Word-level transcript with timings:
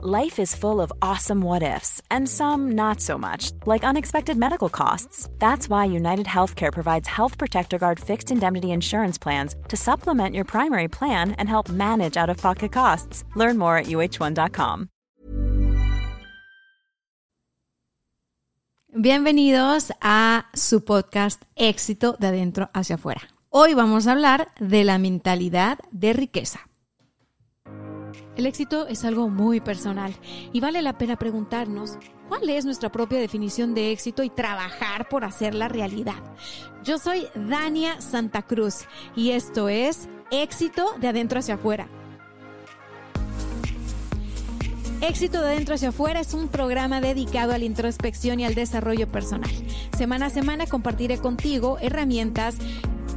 Life 0.00 0.38
is 0.38 0.54
full 0.54 0.80
of 0.80 0.92
awesome 1.02 1.40
what 1.40 1.64
ifs, 1.64 2.00
and 2.08 2.28
some 2.28 2.76
not 2.76 3.00
so 3.00 3.18
much, 3.18 3.50
like 3.66 3.82
unexpected 3.82 4.36
medical 4.36 4.68
costs. 4.68 5.28
That's 5.40 5.68
why 5.68 5.86
United 5.86 6.26
Healthcare 6.26 6.72
provides 6.72 7.08
Health 7.08 7.36
Protector 7.36 7.78
Guard 7.78 7.98
fixed 7.98 8.30
indemnity 8.30 8.70
insurance 8.70 9.18
plans 9.18 9.56
to 9.66 9.76
supplement 9.76 10.36
your 10.36 10.44
primary 10.44 10.86
plan 10.86 11.32
and 11.32 11.48
help 11.48 11.68
manage 11.68 12.16
out 12.16 12.30
of 12.30 12.36
pocket 12.36 12.70
costs. 12.70 13.24
Learn 13.34 13.58
more 13.58 13.76
at 13.76 13.86
uh1.com. 13.86 14.88
Bienvenidos 18.92 19.90
a 20.00 20.46
su 20.54 20.84
podcast 20.84 21.42
Éxito 21.56 22.16
de 22.20 22.28
adentro 22.28 22.70
hacia 22.72 22.94
afuera. 22.94 23.22
Hoy 23.50 23.74
vamos 23.74 24.06
a 24.06 24.12
hablar 24.12 24.46
de 24.60 24.84
la 24.84 24.98
mentalidad 24.98 25.80
de 25.90 26.12
riqueza. 26.12 26.67
El 28.38 28.46
éxito 28.46 28.86
es 28.86 29.04
algo 29.04 29.28
muy 29.28 29.60
personal 29.60 30.14
y 30.52 30.60
vale 30.60 30.80
la 30.80 30.96
pena 30.96 31.16
preguntarnos 31.16 31.98
cuál 32.28 32.48
es 32.48 32.64
nuestra 32.64 32.88
propia 32.92 33.18
definición 33.18 33.74
de 33.74 33.90
éxito 33.90 34.22
y 34.22 34.30
trabajar 34.30 35.08
por 35.08 35.24
hacerla 35.24 35.66
realidad. 35.66 36.22
Yo 36.84 36.98
soy 36.98 37.26
Dania 37.34 38.00
Santa 38.00 38.42
Cruz 38.42 38.86
y 39.16 39.32
esto 39.32 39.68
es 39.68 40.08
Éxito 40.30 40.94
de 41.00 41.08
adentro 41.08 41.40
hacia 41.40 41.54
afuera. 41.54 41.88
Éxito 45.00 45.40
de 45.42 45.48
adentro 45.48 45.74
hacia 45.74 45.88
afuera 45.88 46.20
es 46.20 46.32
un 46.32 46.46
programa 46.46 47.00
dedicado 47.00 47.52
a 47.52 47.58
la 47.58 47.64
introspección 47.64 48.38
y 48.38 48.44
al 48.44 48.54
desarrollo 48.54 49.08
personal. 49.08 49.50
Semana 49.96 50.26
a 50.26 50.30
semana 50.30 50.68
compartiré 50.68 51.18
contigo 51.18 51.78
herramientas 51.80 52.54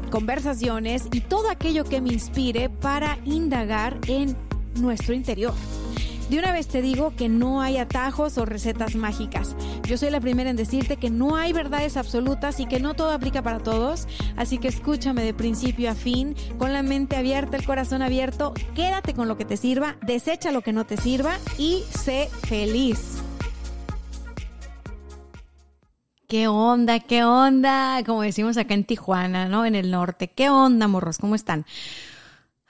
conversaciones 0.10 1.08
y 1.12 1.22
todo 1.22 1.50
aquello 1.50 1.84
que 1.84 2.02
me 2.02 2.12
inspire 2.12 2.70
para 2.70 3.20
indagar 3.24 3.98
en 4.08 4.36
nuestro 4.76 5.14
interior. 5.14 5.54
De 6.32 6.40
una 6.40 6.54
vez 6.54 6.68
te 6.68 6.82
digo 6.82 7.14
que 7.14 7.28
no 7.28 7.62
hay 7.62 7.76
atajos 7.76 8.38
o 8.38 8.46
recetas 8.46 8.96
mágicas. 8.96 9.54
Yo 9.84 9.98
soy 9.98 10.12
la 10.12 10.22
primera 10.22 10.50
en 10.50 10.56
decirte 10.56 10.96
que 10.96 11.10
no 11.10 11.36
hay 11.36 11.52
verdades 11.52 11.98
absolutas 11.98 12.62
y 12.62 12.68
que 12.68 12.80
no 12.80 12.94
todo 12.94 13.12
aplica 13.12 13.42
para 13.42 13.60
todos. 13.60 14.08
Así 14.38 14.58
que 14.58 14.70
escúchame 14.70 15.24
de 15.24 15.34
principio 15.34 15.92
a 15.92 15.94
fin, 15.94 16.34
con 16.58 16.72
la 16.72 16.84
mente 16.84 17.18
abierta, 17.18 17.58
el 17.58 17.66
corazón 17.66 18.02
abierto. 18.02 18.54
Quédate 18.76 19.14
con 19.14 19.28
lo 19.28 19.36
que 19.36 19.44
te 19.44 19.58
sirva, 19.58 19.98
desecha 20.04 20.54
lo 20.54 20.62
que 20.62 20.72
no 20.72 20.86
te 20.86 20.96
sirva 20.96 21.38
y 21.58 21.84
sé 21.90 22.30
feliz. 22.48 23.18
¿Qué 26.30 26.48
onda? 26.48 27.02
¿Qué 27.02 27.26
onda? 27.26 28.02
Como 28.06 28.22
decimos 28.22 28.56
acá 28.56 28.74
en 28.74 28.86
Tijuana, 28.86 29.50
¿no? 29.50 29.66
En 29.66 29.76
el 29.76 29.92
norte. 29.92 30.30
¿Qué 30.30 30.50
onda, 30.50 30.88
morros? 30.88 31.18
¿Cómo 31.18 31.36
están? 31.36 31.66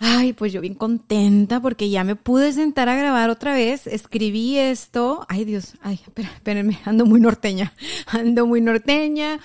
Ay, 0.03 0.33
pues 0.33 0.51
yo 0.51 0.61
bien 0.61 0.73
contenta 0.73 1.61
porque 1.61 1.91
ya 1.91 2.03
me 2.03 2.15
pude 2.15 2.51
sentar 2.53 2.89
a 2.89 2.95
grabar 2.95 3.29
otra 3.29 3.53
vez. 3.53 3.85
Escribí 3.85 4.57
esto. 4.57 5.27
Ay, 5.29 5.45
Dios. 5.45 5.75
Ay, 5.79 5.99
espérenme. 6.15 6.79
Ando 6.85 7.05
muy 7.05 7.19
norteña. 7.19 7.71
Ando 8.07 8.47
muy 8.47 8.61
norteña. 8.61 9.39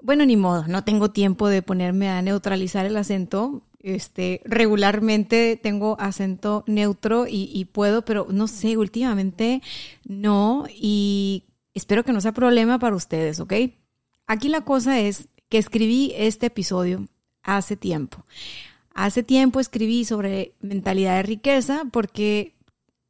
Bueno, 0.00 0.24
ni 0.24 0.38
modo. 0.38 0.66
No 0.68 0.84
tengo 0.84 1.10
tiempo 1.10 1.48
de 1.48 1.60
ponerme 1.60 2.08
a 2.08 2.22
neutralizar 2.22 2.86
el 2.86 2.96
acento. 2.96 3.60
Este, 3.78 4.40
regularmente 4.46 5.60
tengo 5.62 6.00
acento 6.00 6.64
neutro 6.66 7.26
y, 7.26 7.50
y 7.52 7.66
puedo, 7.66 8.02
pero 8.02 8.26
no 8.30 8.46
sé, 8.48 8.78
últimamente 8.78 9.60
no. 10.08 10.64
Y 10.74 11.44
espero 11.74 12.04
que 12.04 12.14
no 12.14 12.22
sea 12.22 12.32
problema 12.32 12.78
para 12.78 12.96
ustedes, 12.96 13.38
¿ok? 13.38 13.52
Aquí 14.26 14.48
la 14.48 14.62
cosa 14.62 14.98
es 14.98 15.28
que 15.50 15.58
escribí 15.58 16.14
este 16.16 16.46
episodio 16.46 17.06
hace 17.42 17.76
tiempo. 17.76 18.24
Hace 18.94 19.22
tiempo 19.22 19.60
escribí 19.60 20.04
sobre 20.04 20.54
mentalidad 20.60 21.16
de 21.16 21.22
riqueza 21.22 21.84
porque 21.90 22.54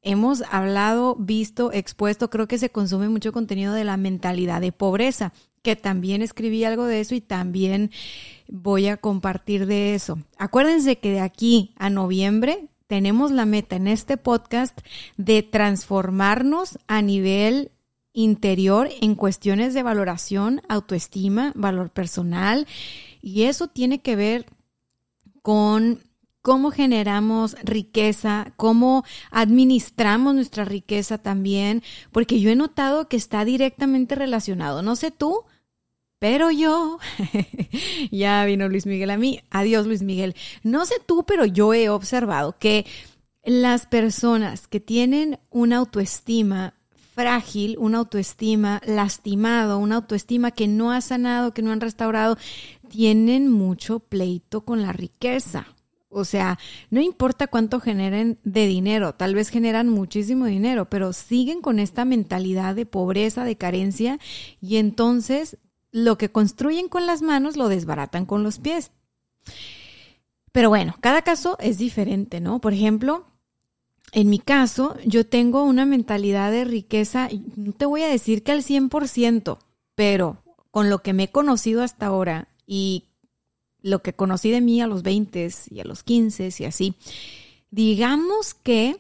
hemos 0.03 0.43
hablado, 0.51 1.17
visto, 1.17 1.73
expuesto, 1.73 2.31
creo 2.31 2.49
que 2.49 2.59
se 2.59 2.71
consume 2.71 3.09
mucho 3.09 3.33
contenido 3.33 3.73
de 3.75 3.85
la 3.85 3.97
mentalidad 3.97 4.61
de 4.61 4.73
pobreza, 4.73 5.33
que 5.63 5.77
también 5.77 6.23
escribí 6.23 6.65
algo 6.65 6.87
de 6.87 7.01
eso 7.01 7.15
y 7.15 7.21
también 7.21 7.91
voy 8.49 8.89
a 8.89 8.97
compartir 8.97 9.67
de 9.67 9.95
eso. 9.95 10.19
Acuérdense 10.39 10.99
que 10.99 11.13
de 11.13 11.21
aquí 11.21 11.75
a 11.77 11.91
noviembre 11.91 12.69
tenemos 12.87 13.31
la 13.31 13.47
meta 13.47 13.77
en 13.77 13.87
este 13.87 14.17
podcast 14.17 14.79
de 15.17 15.43
transformarnos 15.43 16.79
a 16.89 17.03
nivel 17.03 17.71
interior 18.13 18.89
en 19.01 19.15
cuestiones 19.15 19.75
de 19.75 19.83
valoración, 19.83 20.63
autoestima, 20.69 21.53
valor 21.55 21.91
personal 21.91 22.67
y 23.23 23.45
eso 23.45 23.69
tiene 23.69 24.01
que 24.01 24.17
ver 24.17 24.47
con 25.43 26.01
cómo 26.43 26.71
generamos 26.71 27.57
riqueza, 27.63 28.53
cómo 28.57 29.05
administramos 29.31 30.35
nuestra 30.35 30.65
riqueza 30.65 31.19
también, 31.19 31.83
porque 32.13 32.41
yo 32.41 32.51
he 32.51 32.57
notado 32.57 33.09
que 33.09 33.17
está 33.17 33.45
directamente 33.45 34.15
relacionado. 34.15 34.83
No 34.83 34.97
sé 34.97 35.11
tú, 35.11 35.45
pero 36.19 36.51
yo, 36.51 36.99
ya 38.11 38.45
vino 38.45 38.69
Luis 38.69 38.87
Miguel 38.87 39.11
a 39.11 39.17
mí, 39.17 39.41
adiós 39.51 39.87
Luis 39.87 40.03
Miguel. 40.03 40.35
No 40.63 40.87
sé 40.87 40.95
tú, 41.05 41.25
pero 41.27 41.45
yo 41.45 41.75
he 41.75 41.89
observado 41.89 42.59
que 42.59 42.87
las 43.43 43.87
personas 43.87 44.69
que 44.69 44.81
tienen 44.81 45.39
una 45.51 45.79
autoestima 45.79 46.75
frágil, 47.15 47.77
una 47.79 47.99
autoestima 47.99 48.81
lastimado, 48.87 49.79
una 49.79 49.97
autoestima 49.97 50.51
que 50.51 50.69
no 50.69 50.93
ha 50.93 51.01
sanado, 51.01 51.53
que 51.53 51.63
no 51.63 51.73
han 51.73 51.81
restaurado, 51.81 52.37
tienen 52.89 53.51
mucho 53.51 54.01
pleito 54.01 54.63
con 54.63 54.83
la 54.83 54.93
riqueza. 54.93 55.67
O 56.09 56.25
sea, 56.25 56.59
no 56.91 57.01
importa 57.01 57.47
cuánto 57.47 57.79
generen 57.79 58.39
de 58.43 58.67
dinero, 58.67 59.15
tal 59.15 59.35
vez 59.37 59.49
generan 59.49 59.89
muchísimo 59.89 60.47
dinero, 60.47 60.91
pero 60.91 61.13
siguen 61.13 61.61
con 61.61 61.79
esta 61.79 62.05
mentalidad 62.05 62.75
de 62.75 62.85
pobreza, 62.85 63.45
de 63.45 63.57
carencia, 63.57 64.19
y 64.61 64.77
entonces 64.77 65.57
lo 65.93 66.19
que 66.19 66.31
construyen 66.31 66.89
con 66.89 67.07
las 67.07 67.23
manos 67.23 67.57
lo 67.57 67.69
desbaratan 67.69 68.27
con 68.27 68.43
los 68.43 68.59
pies. 68.59 68.91
Pero 70.51 70.69
bueno, 70.69 70.97
cada 71.01 71.23
caso 71.23 71.57
es 71.61 71.79
diferente, 71.79 72.41
¿no? 72.41 72.61
Por 72.61 72.73
ejemplo, 72.73 73.30
en 74.13 74.29
mi 74.29 74.39
caso, 74.39 74.97
yo 75.05 75.25
tengo 75.25 75.63
una 75.63 75.87
mentalidad 75.87 76.51
de 76.51 76.65
riqueza, 76.65 77.29
no 77.57 77.73
te 77.73 77.87
voy 77.87 78.03
a 78.03 78.09
decir 78.09 78.43
que 78.43 78.53
al 78.53 78.63
100%, 78.63 79.59
pero 79.95 80.43
con 80.71 80.91
lo 80.91 81.01
que 81.01 81.13
me 81.13 81.25
he 81.25 81.29
conocido 81.31 81.83
hasta 81.83 82.07
ahora 82.07 82.49
y 82.67 83.05
lo 83.83 84.03
que 84.03 84.13
conocí 84.13 84.51
de 84.51 84.61
mí 84.61 84.81
a 84.81 84.87
los 84.87 85.03
20 85.03 85.51
y 85.71 85.81
a 85.81 85.85
los 85.85 86.03
15 86.03 86.51
y 86.59 86.65
así, 86.65 86.95
digamos 87.71 88.55
que, 88.55 88.97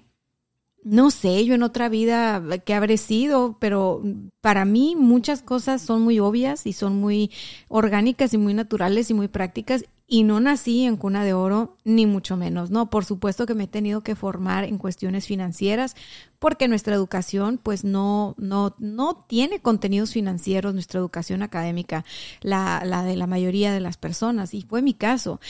no 0.82 1.10
sé, 1.10 1.44
yo 1.44 1.54
en 1.54 1.62
otra 1.62 1.88
vida 1.88 2.42
que 2.64 2.74
habré 2.74 2.96
sido, 2.96 3.56
pero 3.60 4.02
para 4.40 4.64
mí 4.64 4.94
muchas 4.96 5.42
cosas 5.42 5.82
son 5.82 6.02
muy 6.02 6.20
obvias 6.20 6.66
y 6.66 6.72
son 6.72 6.96
muy 6.96 7.30
orgánicas 7.68 8.32
y 8.32 8.38
muy 8.38 8.54
naturales 8.54 9.10
y 9.10 9.14
muy 9.14 9.28
prácticas 9.28 9.84
y 10.12 10.24
no 10.24 10.40
nací 10.40 10.86
en 10.86 10.96
cuna 10.96 11.24
de 11.24 11.34
oro, 11.34 11.76
ni 11.84 12.04
mucho 12.04 12.36
menos, 12.36 12.72
¿no? 12.72 12.90
Por 12.90 13.04
supuesto 13.04 13.46
que 13.46 13.54
me 13.54 13.64
he 13.64 13.68
tenido 13.68 14.02
que 14.02 14.16
formar 14.16 14.64
en 14.64 14.76
cuestiones 14.76 15.24
financieras, 15.24 15.94
porque 16.40 16.66
nuestra 16.66 16.96
educación, 16.96 17.60
pues, 17.62 17.84
no, 17.84 18.34
no, 18.36 18.74
no 18.80 19.24
tiene 19.28 19.60
contenidos 19.60 20.12
financieros, 20.12 20.74
nuestra 20.74 20.98
educación 20.98 21.44
académica, 21.44 22.04
la, 22.40 22.82
la 22.84 23.04
de 23.04 23.14
la 23.14 23.28
mayoría 23.28 23.72
de 23.72 23.78
las 23.78 23.98
personas, 23.98 24.52
y 24.52 24.62
fue 24.62 24.82
mi 24.82 24.94
caso. 24.94 25.40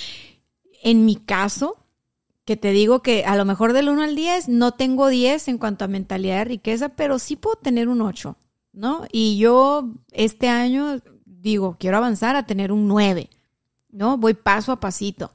En 0.82 1.06
mi 1.06 1.16
caso, 1.16 1.78
que 2.44 2.59
te 2.59 2.72
digo 2.72 3.00
que 3.00 3.25
a 3.25 3.37
lo 3.37 3.47
mejor 3.47 3.72
del 3.72 3.88
1 3.88 4.03
al 4.03 4.15
10 4.15 4.50
no 4.50 4.72
tengo 4.72 5.09
10 5.09 5.48
en 5.48 5.56
cuanto 5.56 5.87
a 5.87 5.88
mentalidad 5.88 6.37
de 6.37 6.44
riqueza, 6.44 6.91
pero 6.91 7.19
sí 7.19 7.34
puedo 7.34 7.56
tener 7.56 7.88
un 7.88 8.03
8, 8.03 8.37
¿no? 8.75 9.06
Y 9.10 9.38
yo 9.38 9.88
este 10.12 10.50
año 10.50 11.00
digo, 11.25 11.77
quiero 11.81 11.97
avanzar 11.97 12.37
a 12.37 12.44
tener 12.44 12.72
un 12.72 12.88
9 12.88 13.31
¿no? 13.93 14.17
Voy 14.17 14.34
paso 14.34 14.73
a 14.73 14.81
pasito. 14.81 15.33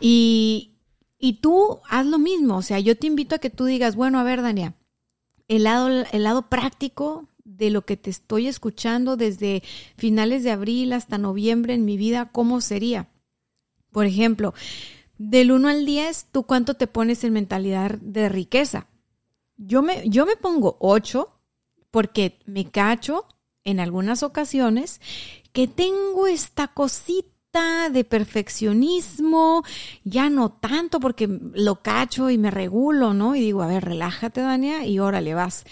Y, 0.00 0.72
y 1.18 1.34
tú 1.34 1.80
haz 1.88 2.06
lo 2.06 2.18
mismo, 2.18 2.56
o 2.56 2.62
sea, 2.62 2.80
yo 2.80 2.96
te 2.96 3.06
invito 3.06 3.34
a 3.34 3.38
que 3.38 3.50
tú 3.50 3.64
digas, 3.64 3.96
bueno, 3.96 4.18
a 4.18 4.24
ver, 4.24 4.42
Dania, 4.42 4.74
el 5.48 5.64
lado, 5.64 5.88
el 5.88 6.22
lado 6.22 6.48
práctico 6.48 7.28
de 7.44 7.70
lo 7.70 7.84
que 7.84 7.96
te 7.96 8.10
estoy 8.10 8.46
escuchando 8.46 9.16
desde 9.16 9.62
finales 9.96 10.42
de 10.44 10.50
abril 10.50 10.92
hasta 10.92 11.18
noviembre 11.18 11.74
en 11.74 11.84
mi 11.84 11.96
vida, 11.96 12.30
¿cómo 12.32 12.60
sería? 12.60 13.08
Por 13.90 14.06
ejemplo, 14.06 14.54
del 15.18 15.52
1 15.52 15.68
al 15.68 15.86
10, 15.86 16.28
¿tú 16.32 16.44
cuánto 16.44 16.74
te 16.74 16.86
pones 16.86 17.22
en 17.24 17.32
mentalidad 17.34 17.98
de 18.00 18.28
riqueza? 18.28 18.88
Yo 19.56 19.82
me, 19.82 20.08
yo 20.08 20.26
me 20.26 20.36
pongo 20.36 20.76
8 20.80 21.28
porque 21.90 22.38
me 22.46 22.68
cacho 22.70 23.26
en 23.64 23.78
algunas 23.78 24.22
ocasiones 24.22 25.00
que 25.52 25.68
tengo 25.68 26.26
esta 26.26 26.68
cosita 26.68 27.31
de 27.92 28.04
perfeccionismo, 28.04 29.62
ya 30.04 30.30
no 30.30 30.52
tanto 30.52 31.00
porque 31.00 31.28
lo 31.28 31.82
cacho 31.82 32.30
y 32.30 32.38
me 32.38 32.50
regulo, 32.50 33.12
¿no? 33.12 33.36
Y 33.36 33.40
digo, 33.40 33.62
a 33.62 33.66
ver, 33.66 33.84
relájate, 33.84 34.40
Dania, 34.40 34.86
y 34.86 34.98
órale, 34.98 35.34
vas. 35.34 35.66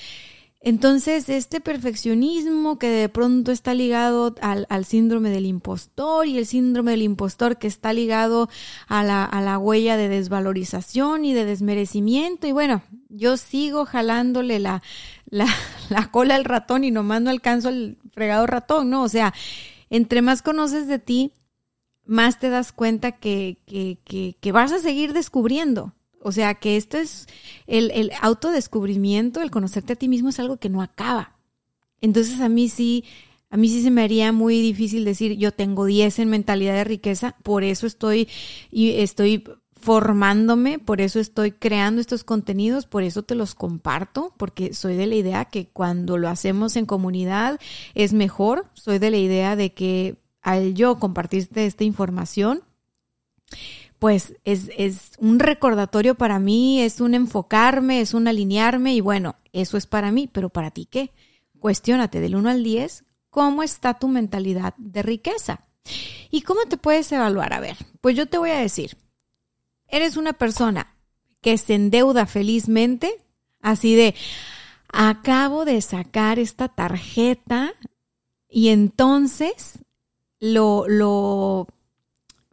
Entonces, 0.61 1.31
este 1.31 1.63
perfeccionismo 1.63 2.79
que 2.79 2.89
de 2.89 3.09
pronto 3.09 3.51
está 3.51 3.73
ligado 3.73 4.35
al, 4.43 4.85
síndrome 4.85 5.31
del 5.31 5.47
impostor 5.47 6.27
y 6.27 6.37
el 6.37 6.45
síndrome 6.45 6.91
del 6.91 7.01
impostor 7.01 7.57
que 7.57 7.67
está 7.67 7.95
ligado 7.95 8.51
a 8.87 9.03
la, 9.03 9.25
a 9.25 9.41
la 9.41 9.57
huella 9.57 9.97
de 9.97 10.11
desvalorización 10.11 11.25
y 11.25 11.33
de 11.33 11.47
desmerecimiento. 11.47 12.47
Y 12.47 12.53
bueno, 12.53 12.83
yo 13.09 13.39
sigo 13.39 13.87
jalándole 13.87 14.59
la, 14.59 14.83
la, 15.31 15.47
la 15.89 16.11
cola 16.11 16.35
al 16.35 16.45
ratón 16.45 16.85
y 16.85 16.91
nomás 16.91 17.23
no 17.23 17.31
alcanzo 17.31 17.71
el 17.71 17.97
fregado 18.13 18.47
ratón, 18.47 18.91
¿no? 18.91 19.03
O 19.03 19.09
sea, 19.09 19.33
entre 19.89 20.21
más 20.21 20.43
conoces 20.43 20.87
de 20.87 20.99
ti, 20.99 21.33
más 22.11 22.41
te 22.41 22.51
das 22.51 22.73
cuenta 22.73 23.13
que, 23.13 23.59
que, 23.67 23.99
que, 24.05 24.37
que 24.41 24.53
vas 24.53 24.73
a 24.73 24.81
seguir 24.81 25.13
descubriendo. 25.13 25.95
O 26.21 26.33
sea, 26.33 26.57
que 26.57 26.77
esto 26.77 26.99
es 26.99 27.29
el, 27.67 27.91
el 27.93 28.11
autodescubrimiento, 28.21 29.41
el 29.41 29.51
conocerte 29.51 29.93
a 29.93 29.97
ti 29.97 30.09
mismo 30.09 30.29
es 30.29 30.41
algo 30.41 30.59
que 30.59 30.69
no 30.69 30.83
acaba. 30.83 31.37
Entonces 32.01 32.41
a 32.41 32.49
mí 32.49 32.69
sí, 32.69 33.05
a 33.49 33.57
mí 33.57 33.69
sí 33.69 33.83
se 33.83 33.93
me 33.93 34.03
haría 34.03 34.33
muy 34.33 34.61
difícil 34.61 35.05
decir 35.05 35.37
yo 35.37 35.53
tengo 35.53 35.85
10 35.85 36.19
en 36.19 36.31
mentalidad 36.31 36.75
de 36.75 36.85
riqueza, 36.85 37.37
por 37.45 37.63
eso 37.63 37.87
estoy 37.87 38.29
y 38.71 38.97
estoy 38.97 39.45
formándome, 39.81 40.79
por 40.79 41.01
eso 41.01 41.21
estoy 41.21 41.53
creando 41.53 42.01
estos 42.01 42.25
contenidos, 42.25 42.87
por 42.87 43.03
eso 43.03 43.23
te 43.23 43.35
los 43.35 43.55
comparto, 43.55 44.35
porque 44.37 44.75
soy 44.75 44.97
de 44.97 45.07
la 45.07 45.15
idea 45.15 45.45
que 45.45 45.69
cuando 45.69 46.19
lo 46.19 46.29
hacemos 46.29 46.77
en 46.77 46.87
comunidad 46.87 47.61
es 47.95 48.13
mejor, 48.13 48.67
soy 48.75 48.99
de 48.99 49.11
la 49.11 49.17
idea 49.17 49.57
de 49.57 49.73
que 49.73 50.17
al 50.43 50.75
yo 50.75 50.99
compartirte 50.99 51.67
esta 51.67 51.85
información, 51.85 52.63
pues 53.99 54.35
es, 54.45 54.71
es, 54.77 55.13
un 55.19 55.39
recordatorio 55.39 56.15
para 56.15 56.39
mí, 56.39 56.81
es 56.81 57.01
un 57.01 57.15
enfocarme, 57.15 58.01
es 58.01 58.15
un 58.15 58.29
alinearme 58.29 58.95
y 58.95 59.01
bueno, 59.01 59.37
eso 59.53 59.77
es 59.77 59.87
para 59.87 60.11
mí, 60.11 60.29
pero 60.33 60.49
para 60.49 60.71
ti 60.71 60.87
qué? 60.87 61.13
Cuestiónate 61.59 62.21
del 62.21 62.37
1 62.37 62.49
al 62.49 62.65
10, 62.65 63.05
¿cómo 63.29 63.63
está 63.63 63.95
tu 63.99 64.09
mentalidad 64.09 64.75
de 64.79 65.03
riqueza? 65.03 65.67
¿Y 66.31 66.43
cómo 66.43 66.63
te 66.69 66.79
puedes 66.79 67.11
evaluar? 67.13 67.53
A 67.53 67.61
ver, 67.61 67.77
pues 68.01 68.17
yo 68.17 68.27
te 68.27 68.39
voy 68.39 68.51
a 68.51 68.59
decir, 68.59 68.97
eres 69.89 70.17
una 70.17 70.33
persona 70.33 70.95
que 71.41 71.59
se 71.59 71.75
endeuda 71.75 72.27
felizmente, 72.27 73.23
así 73.61 73.95
de, 73.95 74.15
acabo 74.89 75.65
de 75.65 75.81
sacar 75.83 76.39
esta 76.39 76.69
tarjeta 76.69 77.73
y 78.49 78.69
entonces 78.69 79.79
lo, 80.41 80.89
lo 80.89 81.67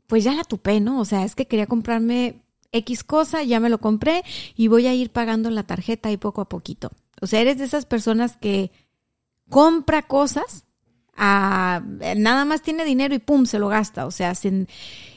pues 0.08 0.24
ya 0.24 0.34
la 0.34 0.44
tupé, 0.44 0.80
¿no? 0.80 1.00
O 1.00 1.06
sea, 1.06 1.24
es 1.24 1.36
que 1.36 1.48
quería 1.48 1.68
comprarme 1.68 2.42
X 2.72 3.04
cosa, 3.04 3.44
ya 3.44 3.60
me 3.60 3.70
lo 3.70 3.80
compré 3.80 4.24
y 4.56 4.68
voy 4.68 4.88
a 4.88 4.94
ir 4.94 5.12
pagando 5.12 5.50
la 5.50 5.64
tarjeta 5.64 6.10
ahí 6.10 6.18
poco 6.18 6.42
a 6.42 6.50
poquito. 6.50 6.92
O 7.22 7.28
sea, 7.28 7.42
eres 7.42 7.58
de 7.58 7.66
esas 7.66 7.86
personas 7.86 8.38
que 8.38 8.72
compra 9.50 10.04
cosas, 10.04 10.66
a, 11.18 11.82
nada 12.16 12.46
más 12.46 12.62
tiene 12.62 12.86
dinero 12.86 13.16
y 13.16 13.20
pum, 13.20 13.46
se 13.46 13.60
lo 13.60 13.68
gasta. 13.70 14.06
O 14.06 14.12
sea, 14.12 14.34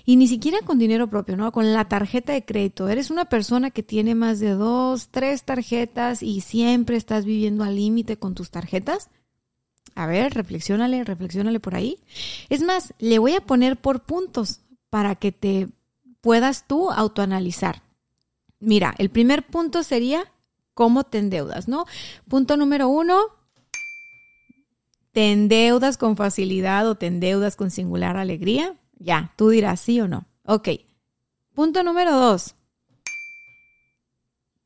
y 0.05 0.17
ni 0.17 0.27
siquiera 0.27 0.59
con 0.65 0.79
dinero 0.79 1.09
propio, 1.09 1.37
¿no? 1.37 1.53
Con 1.53 1.73
la 1.73 1.89
tarjeta 1.89 2.33
de 2.33 2.45
crédito. 2.45 2.89
Eres 2.89 3.11
una 3.11 3.27
persona 3.27 3.71
que 3.71 3.83
tiene 3.83 4.15
más 4.15 4.41
de 4.41 4.51
dos, 4.51 5.09
tres 5.11 5.45
tarjetas 5.45 6.23
y 6.23 6.41
siempre 6.41 6.97
estás 6.97 7.25
viviendo 7.25 7.65
al 7.65 7.77
límite 7.77 8.17
con 8.17 8.35
tus 8.35 8.51
tarjetas. 8.51 9.11
A 9.95 10.07
ver, 10.07 10.33
reflexiónale, 10.35 11.05
reflexiónale 11.05 11.61
por 11.61 11.75
ahí. 11.75 11.99
Es 12.49 12.63
más, 12.63 12.95
le 12.99 13.19
voy 13.19 13.35
a 13.35 13.41
poner 13.41 13.77
por 13.77 14.05
puntos 14.05 14.61
para 14.89 15.15
que 15.15 15.33
te 15.33 15.69
puedas 16.21 16.67
tú 16.67 16.91
autoanalizar. 16.91 17.83
Mira, 18.61 18.95
el 18.99 19.11
primer 19.11 19.47
punto 19.47 19.83
sería 19.83 20.33
cómo 20.75 21.05
te 21.05 21.19
endeudas, 21.19 21.69
¿no? 21.69 21.87
Punto 22.29 22.57
número 22.57 22.89
uno, 22.89 23.21
¿te 25.13 25.33
endeudas 25.33 25.97
con 25.97 26.17
facilidad 26.17 26.89
o 26.89 26.95
te 26.95 27.07
endeudas 27.07 27.57
con 27.57 27.71
singular 27.71 28.17
alegría? 28.17 28.77
Ya, 28.99 29.33
tú 29.37 29.49
dirás 29.49 29.81
sí 29.81 30.01
o 30.01 30.09
no. 30.09 30.27
Ok. 30.45 30.69
Punto 31.55 31.83
número 31.83 32.17
dos, 32.17 32.55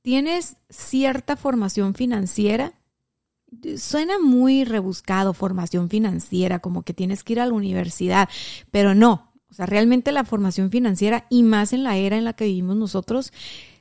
¿tienes 0.02 0.56
cierta 0.68 1.36
formación 1.36 1.94
financiera? 1.94 2.74
Suena 3.76 4.18
muy 4.18 4.64
rebuscado, 4.64 5.34
formación 5.34 5.90
financiera, 5.90 6.58
como 6.58 6.82
que 6.82 6.94
tienes 6.94 7.24
que 7.24 7.34
ir 7.34 7.40
a 7.40 7.46
la 7.46 7.52
universidad, 7.52 8.28
pero 8.70 8.94
no, 8.94 9.32
o 9.50 9.54
sea, 9.54 9.66
realmente 9.66 10.12
la 10.12 10.24
formación 10.24 10.70
financiera 10.70 11.26
y 11.30 11.42
más 11.42 11.72
en 11.72 11.84
la 11.84 11.96
era 11.96 12.16
en 12.16 12.24
la 12.24 12.32
que 12.32 12.46
vivimos 12.46 12.76
nosotros, 12.76 13.32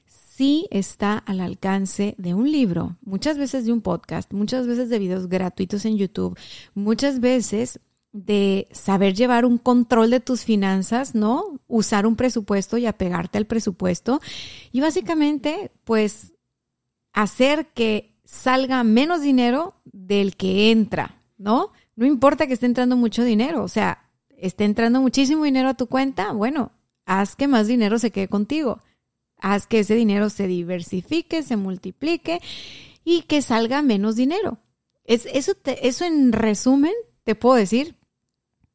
sí 0.05 0.67
está 0.71 1.17
al 1.17 1.39
alcance 1.39 2.15
de 2.17 2.33
un 2.33 2.51
libro, 2.51 2.97
muchas 3.01 3.37
veces 3.37 3.65
de 3.65 3.71
un 3.71 3.81
podcast, 3.81 4.33
muchas 4.33 4.67
veces 4.67 4.89
de 4.89 4.99
videos 4.99 5.27
gratuitos 5.27 5.85
en 5.85 5.97
YouTube, 5.97 6.37
muchas 6.73 7.19
veces 7.19 7.79
de 8.13 8.67
saber 8.71 9.15
llevar 9.15 9.45
un 9.45 9.57
control 9.57 10.11
de 10.11 10.19
tus 10.19 10.43
finanzas, 10.43 11.15
¿no? 11.15 11.59
Usar 11.67 12.05
un 12.05 12.15
presupuesto 12.15 12.77
y 12.77 12.85
apegarte 12.85 13.39
al 13.39 13.47
presupuesto. 13.47 14.21
Y 14.71 14.81
básicamente, 14.81 15.71
pues, 15.83 16.33
hacer 17.11 17.67
que 17.73 18.12
salga 18.23 18.83
menos 18.83 19.21
dinero 19.21 19.75
del 19.85 20.35
que 20.35 20.71
entra, 20.71 21.21
¿no? 21.37 21.71
No 21.95 22.05
importa 22.05 22.47
que 22.47 22.53
esté 22.53 22.65
entrando 22.65 22.95
mucho 22.97 23.23
dinero, 23.23 23.63
o 23.63 23.67
sea, 23.67 24.09
esté 24.37 24.65
entrando 24.65 25.01
muchísimo 25.01 25.43
dinero 25.43 25.69
a 25.69 25.73
tu 25.73 25.87
cuenta, 25.87 26.31
bueno, 26.31 26.71
haz 27.05 27.35
que 27.35 27.47
más 27.47 27.67
dinero 27.67 27.99
se 27.99 28.11
quede 28.11 28.27
contigo. 28.27 28.81
Haz 29.37 29.67
que 29.67 29.79
ese 29.79 29.95
dinero 29.95 30.29
se 30.29 30.47
diversifique, 30.47 31.43
se 31.43 31.57
multiplique 31.57 32.39
y 33.03 33.23
que 33.23 33.41
salga 33.41 33.81
menos 33.81 34.15
dinero. 34.15 34.59
Es, 35.03 35.25
eso, 35.25 35.53
eso 35.65 36.05
en 36.05 36.31
resumen 36.31 36.93
te 37.23 37.35
puedo 37.35 37.55
decir 37.55 37.97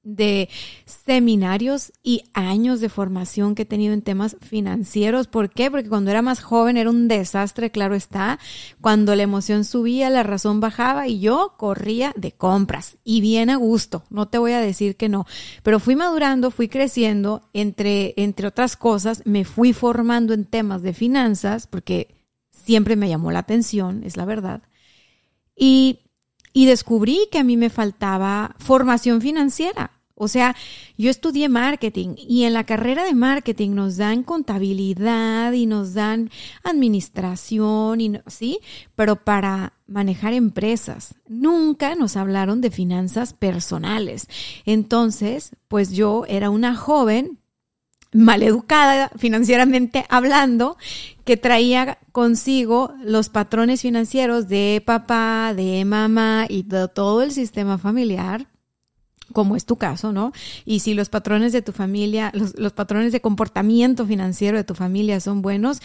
de 0.02 0.48
seminarios 0.84 1.92
y 2.02 2.22
años 2.32 2.80
de 2.80 2.88
formación 2.88 3.54
que 3.54 3.62
he 3.62 3.66
tenido 3.66 3.92
en 3.92 4.02
temas 4.02 4.36
financieros. 4.40 5.26
¿Por 5.26 5.50
qué? 5.50 5.70
Porque 5.70 5.88
cuando 5.88 6.10
era 6.10 6.22
más 6.22 6.40
joven 6.42 6.76
era 6.76 6.90
un 6.90 7.08
desastre, 7.08 7.70
claro 7.70 7.94
está. 7.94 8.38
Cuando 8.80 9.14
la 9.14 9.22
emoción 9.22 9.64
subía, 9.64 10.10
la 10.10 10.22
razón 10.22 10.60
bajaba 10.60 11.08
y 11.08 11.20
yo 11.20 11.54
corría 11.58 12.12
de 12.16 12.32
compras 12.32 12.96
y 13.04 13.20
bien 13.20 13.50
a 13.50 13.56
gusto. 13.56 14.04
No 14.10 14.28
te 14.28 14.38
voy 14.38 14.52
a 14.52 14.60
decir 14.60 14.96
que 14.96 15.08
no, 15.08 15.26
pero 15.62 15.80
fui 15.80 15.96
madurando, 15.96 16.50
fui 16.50 16.68
creciendo, 16.68 17.48
entre, 17.52 18.14
entre 18.16 18.48
otras 18.48 18.76
cosas, 18.76 19.22
me 19.24 19.44
fui 19.44 19.72
formando 19.72 20.32
en 20.32 20.44
temas 20.44 20.82
de 20.82 20.94
finanzas 20.94 21.66
porque 21.66 22.14
siempre 22.50 22.96
me 22.96 23.08
llamó 23.08 23.30
la 23.30 23.40
atención, 23.40 24.02
es 24.04 24.16
la 24.16 24.24
verdad. 24.24 24.62
Y 25.56 26.00
y 26.52 26.66
descubrí 26.66 27.28
que 27.30 27.38
a 27.38 27.44
mí 27.44 27.56
me 27.56 27.70
faltaba 27.70 28.54
formación 28.58 29.20
financiera. 29.20 29.92
O 30.20 30.26
sea, 30.26 30.56
yo 30.96 31.10
estudié 31.10 31.48
marketing 31.48 32.16
y 32.16 32.42
en 32.42 32.52
la 32.52 32.64
carrera 32.64 33.04
de 33.04 33.14
marketing 33.14 33.70
nos 33.70 33.96
dan 33.96 34.24
contabilidad 34.24 35.52
y 35.52 35.66
nos 35.66 35.94
dan 35.94 36.30
administración 36.64 38.00
y 38.00 38.12
sí, 38.26 38.58
pero 38.96 39.14
para 39.14 39.74
manejar 39.86 40.32
empresas. 40.32 41.14
Nunca 41.28 41.94
nos 41.94 42.16
hablaron 42.16 42.60
de 42.60 42.72
finanzas 42.72 43.32
personales. 43.32 44.26
Entonces, 44.66 45.52
pues 45.68 45.92
yo 45.92 46.24
era 46.26 46.50
una 46.50 46.74
joven 46.74 47.38
maleducada 48.12 49.10
financieramente 49.16 50.04
hablando, 50.08 50.76
que 51.24 51.36
traía 51.36 51.98
consigo 52.12 52.94
los 53.02 53.28
patrones 53.28 53.82
financieros 53.82 54.48
de 54.48 54.82
papá, 54.84 55.52
de 55.54 55.84
mamá 55.84 56.46
y 56.48 56.62
de 56.62 56.88
todo 56.88 57.22
el 57.22 57.32
sistema 57.32 57.78
familiar 57.78 58.48
como 59.32 59.56
es 59.56 59.66
tu 59.66 59.76
caso, 59.76 60.10
¿no? 60.10 60.32
Y 60.64 60.80
si 60.80 60.94
los 60.94 61.10
patrones 61.10 61.52
de 61.52 61.60
tu 61.60 61.72
familia, 61.72 62.30
los, 62.34 62.58
los, 62.58 62.72
patrones 62.72 63.12
de 63.12 63.20
comportamiento 63.20 64.06
financiero 64.06 64.56
de 64.56 64.64
tu 64.64 64.74
familia 64.74 65.20
son 65.20 65.42
buenos, 65.42 65.80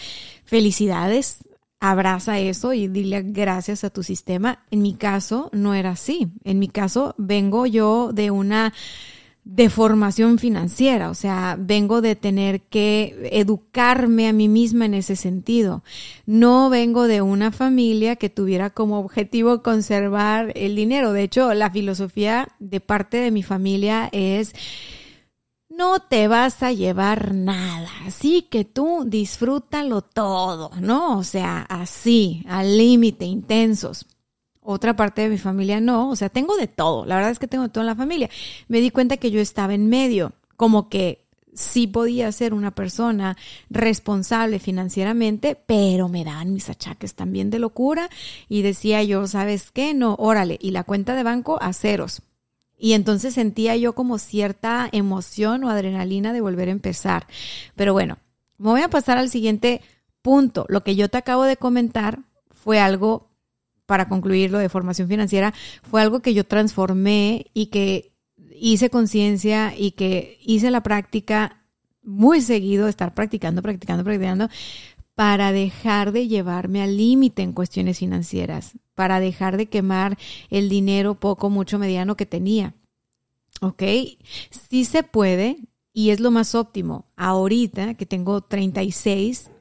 felicidades, 0.45 1.39
abraza 1.83 2.39
eso 2.39 2.71
y 2.71 2.87
dile 2.87 3.21
gracias 3.21 3.83
a 3.83 3.89
tu 3.89 4.03
sistema. 4.03 4.59
En 4.71 4.81
mi 4.81 4.93
caso 4.93 5.49
no 5.51 5.73
era 5.73 5.91
así. 5.91 6.31
En 6.45 6.57
mi 6.57 6.69
caso 6.69 7.13
vengo 7.17 7.65
yo 7.65 8.11
de 8.13 8.31
una 8.31 8.73
de 9.45 9.69
formación 9.69 10.39
financiera, 10.39 11.09
o 11.09 11.13
sea, 11.13 11.57
vengo 11.59 12.01
de 12.01 12.15
tener 12.15 12.62
que 12.62 13.29
educarme 13.31 14.27
a 14.29 14.33
mí 14.33 14.47
misma 14.47 14.85
en 14.85 14.93
ese 14.93 15.17
sentido. 15.17 15.83
No 16.25 16.69
vengo 16.69 17.07
de 17.07 17.21
una 17.21 17.51
familia 17.51 18.15
que 18.15 18.29
tuviera 18.29 18.69
como 18.69 19.00
objetivo 19.00 19.62
conservar 19.62 20.53
el 20.55 20.75
dinero. 20.75 21.12
De 21.12 21.23
hecho, 21.23 21.53
la 21.53 21.69
filosofía 21.69 22.47
de 22.59 22.79
parte 22.79 23.17
de 23.17 23.31
mi 23.31 23.43
familia 23.43 24.09
es 24.13 24.53
no 25.69 26.00
te 26.00 26.27
vas 26.27 26.63
a 26.63 26.71
llevar 26.71 27.33
nada, 27.33 27.89
así 28.05 28.43
que 28.43 28.63
tú 28.63 29.03
disfrútalo 29.07 30.03
todo, 30.03 30.71
¿no? 30.79 31.17
O 31.17 31.23
sea, 31.23 31.65
así, 31.67 32.45
al 32.47 32.77
límite, 32.77 33.25
intensos 33.25 34.05
otra 34.63 34.96
parte 34.96 35.22
de 35.22 35.29
mi 35.29 35.38
familia 35.38 35.79
no, 35.79 36.10
o 36.10 36.15
sea, 36.15 36.29
tengo 36.29 36.55
de 36.58 36.67
todo, 36.67 37.05
la 37.05 37.15
verdad 37.15 37.32
es 37.32 37.39
que 37.39 37.48
tengo 37.48 37.63
de 37.63 37.70
todo 37.70 37.82
en 37.82 37.88
la 37.88 37.96
familia. 37.96 38.29
Me 38.67 38.82
di 38.82 38.89
cuenta 38.89 39.17
que 39.17 39.32
yo 39.32 39.39
estaba 39.39 39.74
en 39.74 39.88
medio, 39.89 40.34
como 40.58 40.89
que 40.89 41.24
sí 41.53 41.88
podía 41.88 42.32
ser 42.32 42.53
una 42.53 42.72
persona 42.72 43.38
responsable 43.70 44.60
financieramente, 44.60 45.55
pero 45.55 46.10
me 46.10 46.24
daban 46.24 46.53
mis 46.53 46.70
achaques 46.70 47.15
también 47.15 47.50
de 47.50 47.60
locura 47.60 48.10
y 48.50 48.62
decía 48.62 49.03
yo, 49.03 49.27
¿sabes 49.27 49.72
qué? 49.72 49.93
No, 49.93 50.15
órale, 50.20 50.58
y 50.62 50.72
la 50.72 50.84
cuenta 50.84 51.15
de 51.15 51.24
banco 51.24 51.58
a 51.62 51.74
ceros. 51.74 52.22
Y 52.77 52.93
entonces 52.93 53.36
sentía 53.36 53.77
yo 53.77 53.93
como 53.93 54.17
cierta 54.17 54.89
emoción 54.91 55.63
o 55.63 55.70
adrenalina 55.70 56.34
de 56.34 56.41
volver 56.41 56.67
a 56.67 56.74
empezar. 56.74 57.27
Pero 57.75 57.93
bueno, 57.93 58.17
me 58.58 58.72
voy 58.72 58.82
a 58.82 58.89
pasar 58.89 59.17
al 59.17 59.29
siguiente 59.29 59.82
punto. 60.22 60.65
Lo 60.67 60.84
que 60.84 60.96
yo 60.96 61.10
te 61.10 61.17
acabo 61.17 61.43
de 61.43 61.55
comentar 61.55 62.20
fue 62.51 62.79
algo, 62.79 63.29
para 63.85 64.07
concluirlo 64.07 64.59
de 64.59 64.69
formación 64.69 65.07
financiera, 65.07 65.53
fue 65.83 66.01
algo 66.01 66.21
que 66.21 66.33
yo 66.33 66.45
transformé 66.45 67.47
y 67.53 67.67
que 67.67 68.13
hice 68.55 68.89
conciencia 68.89 69.73
y 69.77 69.91
que 69.91 70.39
hice 70.41 70.71
la 70.71 70.83
práctica 70.83 71.63
muy 72.01 72.41
seguido, 72.41 72.87
estar 72.87 73.13
practicando, 73.13 73.61
practicando, 73.61 74.03
practicando, 74.03 74.49
para 75.15 75.51
dejar 75.51 76.11
de 76.11 76.27
llevarme 76.27 76.81
al 76.81 76.97
límite 76.97 77.41
en 77.41 77.53
cuestiones 77.53 77.99
financieras, 77.99 78.73
para 78.95 79.19
dejar 79.19 79.57
de 79.57 79.67
quemar 79.67 80.17
el 80.49 80.69
dinero 80.69 81.19
poco, 81.19 81.49
mucho, 81.49 81.79
mediano 81.79 82.17
que 82.17 82.25
tenía. 82.25 82.73
¿Ok? 83.61 83.83
Sí 84.49 84.85
se 84.85 85.03
puede 85.03 85.57
y 85.93 86.09
es 86.09 86.19
lo 86.19 86.31
más 86.31 86.55
óptimo. 86.55 87.05
Ahorita 87.15 87.93
que 87.93 88.05
tengo 88.05 88.41
36, 88.41 89.51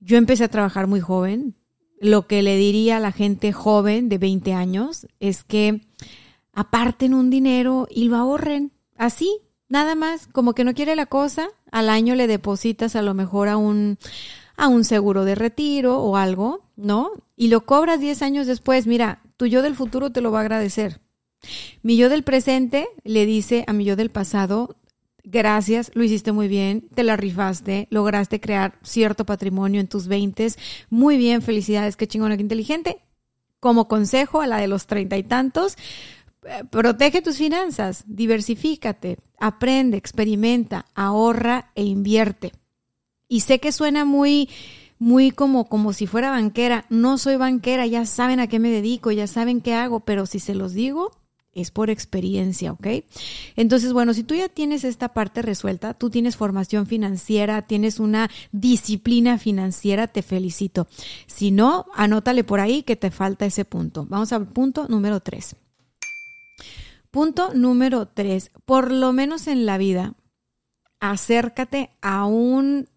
yo 0.00 0.16
empecé 0.16 0.44
a 0.44 0.48
trabajar 0.48 0.86
muy 0.86 1.00
joven. 1.00 1.56
Lo 2.00 2.26
que 2.26 2.42
le 2.42 2.56
diría 2.56 2.98
a 2.98 3.00
la 3.00 3.12
gente 3.12 3.52
joven 3.52 4.08
de 4.08 4.18
20 4.18 4.54
años 4.54 5.06
es 5.20 5.42
que 5.42 5.80
aparten 6.52 7.14
un 7.14 7.30
dinero 7.30 7.86
y 7.90 8.04
lo 8.04 8.16
ahorren. 8.16 8.72
Así, 8.96 9.40
nada 9.68 9.94
más, 9.94 10.26
como 10.26 10.54
que 10.54 10.64
no 10.64 10.74
quiere 10.74 10.96
la 10.96 11.06
cosa, 11.06 11.48
al 11.70 11.88
año 11.88 12.14
le 12.14 12.26
depositas 12.26 12.96
a 12.96 13.02
lo 13.02 13.14
mejor 13.14 13.48
a 13.48 13.56
un, 13.56 13.98
a 14.56 14.68
un 14.68 14.84
seguro 14.84 15.24
de 15.24 15.34
retiro 15.34 15.98
o 16.00 16.16
algo, 16.16 16.64
¿no? 16.76 17.12
Y 17.36 17.48
lo 17.48 17.64
cobras 17.64 18.00
10 18.00 18.22
años 18.22 18.46
después. 18.46 18.86
Mira, 18.86 19.22
tu 19.36 19.46
yo 19.46 19.62
del 19.62 19.74
futuro 19.76 20.10
te 20.10 20.20
lo 20.20 20.32
va 20.32 20.38
a 20.38 20.42
agradecer. 20.42 21.00
Mi 21.82 21.96
yo 21.96 22.08
del 22.08 22.24
presente 22.24 22.88
le 23.04 23.26
dice 23.26 23.64
a 23.66 23.72
mi 23.72 23.84
yo 23.84 23.96
del 23.96 24.10
pasado, 24.10 24.76
gracias, 25.30 25.90
lo 25.94 26.04
hiciste 26.04 26.32
muy 26.32 26.48
bien, 26.48 26.88
te 26.94 27.02
la 27.02 27.16
rifaste, 27.16 27.86
lograste 27.90 28.40
crear 28.40 28.78
cierto 28.82 29.26
patrimonio 29.26 29.80
en 29.80 29.88
tus 29.88 30.08
20, 30.08 30.48
muy 30.90 31.16
bien, 31.16 31.42
felicidades, 31.42 31.96
qué 31.96 32.06
chingona, 32.06 32.36
qué 32.36 32.42
inteligente. 32.42 33.02
Como 33.60 33.88
consejo 33.88 34.40
a 34.40 34.46
la 34.46 34.58
de 34.58 34.68
los 34.68 34.86
treinta 34.86 35.16
y 35.16 35.24
tantos, 35.24 35.76
protege 36.70 37.22
tus 37.22 37.36
finanzas, 37.36 38.04
diversifícate, 38.06 39.18
aprende, 39.38 39.96
experimenta, 39.96 40.86
ahorra 40.94 41.72
e 41.74 41.84
invierte. 41.84 42.52
Y 43.28 43.40
sé 43.40 43.58
que 43.58 43.72
suena 43.72 44.04
muy 44.04 44.48
muy 45.00 45.30
como 45.30 45.68
como 45.68 45.92
si 45.92 46.06
fuera 46.06 46.30
banquera, 46.30 46.84
no 46.88 47.18
soy 47.18 47.36
banquera, 47.36 47.86
ya 47.86 48.04
saben 48.04 48.40
a 48.40 48.48
qué 48.48 48.58
me 48.58 48.70
dedico, 48.70 49.12
ya 49.12 49.26
saben 49.26 49.60
qué 49.60 49.74
hago, 49.74 50.00
pero 50.00 50.26
si 50.26 50.40
se 50.40 50.54
los 50.54 50.72
digo 50.72 51.12
es 51.52 51.70
por 51.70 51.90
experiencia, 51.90 52.72
¿ok? 52.72 52.86
Entonces, 53.56 53.92
bueno, 53.92 54.14
si 54.14 54.22
tú 54.22 54.34
ya 54.34 54.48
tienes 54.48 54.84
esta 54.84 55.12
parte 55.12 55.42
resuelta, 55.42 55.94
tú 55.94 56.10
tienes 56.10 56.36
formación 56.36 56.86
financiera, 56.86 57.62
tienes 57.62 57.98
una 57.98 58.30
disciplina 58.52 59.38
financiera, 59.38 60.06
te 60.08 60.22
felicito. 60.22 60.86
Si 61.26 61.50
no, 61.50 61.86
anótale 61.94 62.44
por 62.44 62.60
ahí 62.60 62.82
que 62.82 62.96
te 62.96 63.10
falta 63.10 63.46
ese 63.46 63.64
punto. 63.64 64.06
Vamos 64.08 64.32
al 64.32 64.48
punto 64.48 64.86
número 64.88 65.20
tres. 65.20 65.56
Punto 67.10 67.54
número 67.54 68.06
tres, 68.06 68.50
por 68.66 68.92
lo 68.92 69.12
menos 69.12 69.46
en 69.46 69.64
la 69.64 69.78
vida, 69.78 70.14
acércate 71.00 71.90
a 72.02 72.26
un 72.26 72.88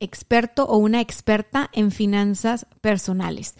experto 0.00 0.64
o 0.64 0.76
una 0.76 1.00
experta 1.00 1.70
en 1.72 1.90
finanzas 1.90 2.66
personales. 2.80 3.54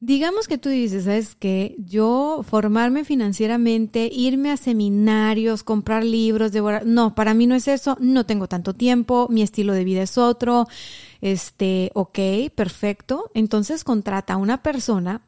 Digamos 0.00 0.46
que 0.46 0.58
tú 0.58 0.68
dices, 0.68 1.04
¿sabes 1.04 1.34
qué? 1.34 1.74
Yo 1.78 2.44
formarme 2.46 3.04
financieramente, 3.04 4.10
irme 4.12 4.50
a 4.50 4.58
seminarios, 4.58 5.62
comprar 5.62 6.04
libros, 6.04 6.52
devorar... 6.52 6.84
No, 6.84 7.14
para 7.14 7.32
mí 7.32 7.46
no 7.46 7.54
es 7.54 7.66
eso, 7.66 7.96
no 7.98 8.26
tengo 8.26 8.46
tanto 8.46 8.74
tiempo, 8.74 9.26
mi 9.30 9.42
estilo 9.42 9.72
de 9.72 9.84
vida 9.84 10.02
es 10.02 10.18
otro. 10.18 10.66
Este, 11.22 11.90
ok, 11.94 12.18
perfecto. 12.54 13.30
Entonces 13.32 13.84
contrata 13.84 14.34
a 14.34 14.36
una 14.36 14.62
persona 14.62 15.22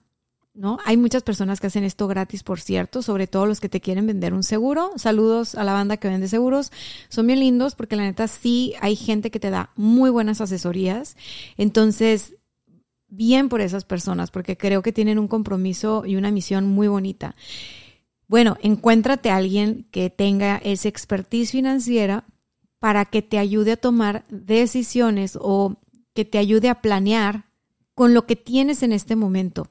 ¿no? 0.59 0.79
Hay 0.85 0.97
muchas 0.97 1.23
personas 1.23 1.61
que 1.61 1.69
hacen 1.69 1.85
esto 1.85 2.09
gratis, 2.09 2.43
por 2.43 2.61
cierto, 2.61 3.01
sobre 3.01 3.29
todo 3.29 3.47
los 3.47 3.61
que 3.61 3.69
te 3.69 3.81
quieren 3.81 4.09
vender 4.09 4.35
un 4.35 4.43
seguro. 4.43 4.91
Saludos 4.97 5.55
a 5.55 5.63
la 5.63 5.73
banda 5.73 5.99
que 5.99 6.09
vende 6.09 6.27
seguros. 6.27 6.73
Son 7.09 7.29
bien 7.29 7.39
lindos 7.39 7.77
porque 7.77 7.95
la 7.95 8.03
neta 8.03 8.27
sí 8.27 8.75
hay 8.81 8.97
gente 8.97 9.31
que 9.31 9.39
te 9.39 9.51
da 9.51 9.71
muy 9.77 10.11
buenas 10.11 10.41
asesorías. 10.41 11.17
Entonces, 11.59 12.35
bien 13.09 13.49
por 13.49 13.61
esas 13.61 13.85
personas 13.85 14.31
porque 14.31 14.57
creo 14.57 14.83
que 14.83 14.93
tienen 14.93 15.19
un 15.19 15.29
compromiso 15.29 16.05
y 16.07 16.17
una 16.17 16.31
misión 16.31 16.67
muy 16.67 16.89
bonita. 16.89 17.35
Bueno, 18.27 18.57
encuéntrate 18.63 19.31
a 19.31 19.37
alguien 19.37 19.87
que 19.91 20.11
tenga 20.11 20.57
esa 20.59 20.89
expertise 20.89 21.51
financiera 21.51 22.25
para 22.79 23.05
que 23.07 23.23
te 23.23 23.39
ayude 23.39 23.73
a 23.73 23.77
tomar 23.77 24.25
decisiones 24.29 25.39
o 25.41 25.77
que 26.15 26.25
te 26.25 26.39
ayude 26.39 26.69
a 26.69 26.81
planear 26.81 27.47
con 27.95 28.15
lo 28.15 28.27
que 28.27 28.37
tienes 28.37 28.83
en 28.83 28.93
este 28.93 29.17
momento 29.17 29.69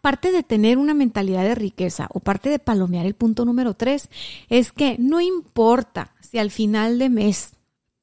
parte 0.00 0.30
de 0.30 0.42
tener 0.42 0.78
una 0.78 0.94
mentalidad 0.94 1.42
de 1.42 1.54
riqueza 1.54 2.08
o 2.12 2.20
parte 2.20 2.50
de 2.50 2.58
palomear 2.58 3.06
el 3.06 3.14
punto 3.14 3.44
número 3.44 3.74
tres 3.74 4.08
es 4.48 4.72
que 4.72 4.96
no 4.98 5.20
importa 5.20 6.14
si 6.20 6.38
al 6.38 6.50
final 6.50 6.98
de 6.98 7.08
mes 7.08 7.55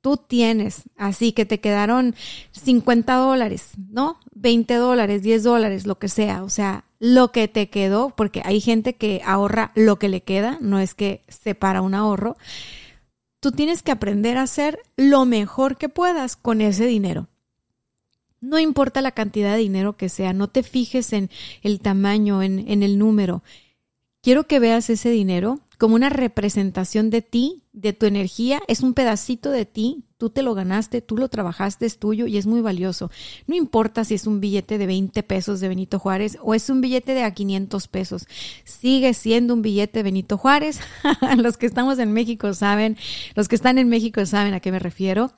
tú 0.03 0.17
tienes 0.17 0.83
así 0.97 1.31
que 1.31 1.45
te 1.45 1.61
quedaron 1.61 2.13
50 2.51 3.15
dólares, 3.15 3.69
¿no? 3.89 4.19
20 4.35 4.75
dólares, 4.75 5.23
10 5.23 5.43
dólares, 5.43 5.87
lo 5.87 5.97
que 5.97 6.09
sea, 6.09 6.43
o 6.43 6.49
sea, 6.49 6.83
lo 6.99 7.31
que 7.31 7.47
te 7.47 7.69
quedó, 7.69 8.09
porque 8.09 8.41
hay 8.43 8.59
gente 8.59 8.95
que 8.95 9.21
ahorra 9.25 9.71
lo 9.75 9.99
que 9.99 10.09
le 10.09 10.19
queda, 10.19 10.57
no 10.59 10.77
es 10.79 10.93
que 10.93 11.21
separa 11.29 11.81
un 11.81 11.95
ahorro. 11.95 12.35
Tú 13.39 13.53
tienes 13.53 13.81
que 13.81 13.93
aprender 13.93 14.37
a 14.37 14.41
hacer 14.41 14.77
lo 14.97 15.23
mejor 15.23 15.77
que 15.77 15.87
puedas 15.87 16.35
con 16.35 16.59
ese 16.59 16.85
dinero. 16.85 17.29
No 18.41 18.59
importa 18.59 19.01
la 19.01 19.11
cantidad 19.11 19.53
de 19.53 19.59
dinero 19.59 19.95
que 19.95 20.09
sea, 20.09 20.33
no 20.33 20.49
te 20.49 20.63
fijes 20.63 21.13
en 21.13 21.29
el 21.61 21.79
tamaño, 21.79 22.43
en, 22.43 22.59
en 22.69 22.83
el 22.83 22.99
número. 22.99 23.41
Quiero 24.21 24.47
que 24.47 24.59
veas 24.59 24.89
ese 24.89 25.11
dinero 25.11 25.61
como 25.77 25.95
una 25.95 26.09
representación 26.09 27.09
de 27.09 27.21
ti, 27.21 27.63
de 27.73 27.93
tu 27.93 28.05
energía, 28.05 28.61
es 28.67 28.81
un 28.81 28.93
pedacito 28.93 29.49
de 29.49 29.65
ti, 29.65 30.05
tú 30.17 30.29
te 30.29 30.43
lo 30.43 30.53
ganaste, 30.53 31.01
tú 31.01 31.17
lo 31.17 31.27
trabajaste, 31.27 31.85
es 31.85 31.99
tuyo 31.99 32.27
y 32.27 32.37
es 32.37 32.45
muy 32.45 32.61
valioso. 32.61 33.11
No 33.47 33.55
importa 33.55 34.05
si 34.05 34.13
es 34.13 34.27
un 34.27 34.39
billete 34.39 34.77
de 34.77 34.85
20 34.85 35.23
pesos 35.23 35.59
de 35.59 35.69
Benito 35.69 35.99
Juárez 35.99 36.37
o 36.41 36.53
es 36.53 36.69
un 36.69 36.81
billete 36.81 37.13
de 37.13 37.23
a 37.23 37.33
500 37.33 37.87
pesos, 37.87 38.27
sigue 38.63 39.13
siendo 39.13 39.53
un 39.53 39.61
billete 39.61 39.99
de 39.99 40.03
Benito 40.03 40.37
Juárez. 40.37 40.79
los 41.37 41.57
que 41.57 41.65
estamos 41.65 41.99
en 41.99 42.11
México 42.11 42.53
saben, 42.53 42.97
los 43.35 43.47
que 43.47 43.55
están 43.55 43.77
en 43.77 43.89
México 43.89 44.25
saben 44.25 44.53
a 44.53 44.59
qué 44.59 44.71
me 44.71 44.79
refiero 44.79 45.31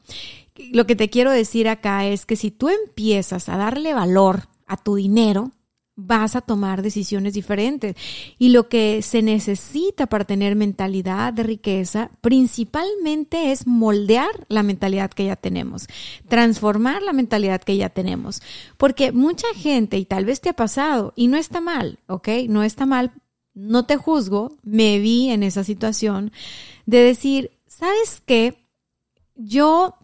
lo 0.71 0.85
que 0.85 0.95
te 0.95 1.09
quiero 1.09 1.31
decir 1.31 1.67
acá 1.67 2.05
es 2.05 2.25
que 2.25 2.35
si 2.35 2.51
tú 2.51 2.69
empiezas 2.69 3.49
a 3.49 3.57
darle 3.57 3.93
valor 3.93 4.47
a 4.67 4.77
tu 4.77 4.95
dinero, 4.95 5.51
vas 5.95 6.35
a 6.35 6.41
tomar 6.41 6.81
decisiones 6.81 7.33
diferentes. 7.33 7.95
Y 8.37 8.49
lo 8.49 8.67
que 8.67 9.01
se 9.01 9.21
necesita 9.21 10.07
para 10.07 10.25
tener 10.25 10.55
mentalidad 10.55 11.33
de 11.33 11.43
riqueza 11.43 12.11
principalmente 12.21 13.51
es 13.51 13.65
moldear 13.65 14.45
la 14.49 14.63
mentalidad 14.63 15.11
que 15.11 15.25
ya 15.25 15.35
tenemos, 15.35 15.87
transformar 16.27 17.01
la 17.01 17.13
mentalidad 17.13 17.61
que 17.61 17.77
ya 17.77 17.89
tenemos. 17.89 18.41
Porque 18.77 19.11
mucha 19.11 19.47
gente, 19.55 19.97
y 19.97 20.05
tal 20.05 20.25
vez 20.25 20.41
te 20.41 20.49
ha 20.49 20.53
pasado, 20.53 21.13
y 21.15 21.27
no 21.27 21.37
está 21.37 21.61
mal, 21.61 21.99
¿ok? 22.07 22.29
No 22.49 22.63
está 22.63 22.85
mal, 22.85 23.11
no 23.53 23.85
te 23.85 23.95
juzgo, 23.97 24.57
me 24.63 24.99
vi 24.99 25.29
en 25.29 25.43
esa 25.43 25.63
situación 25.63 26.31
de 26.85 26.99
decir, 26.99 27.51
¿sabes 27.67 28.21
qué? 28.25 28.67
Yo 29.35 29.95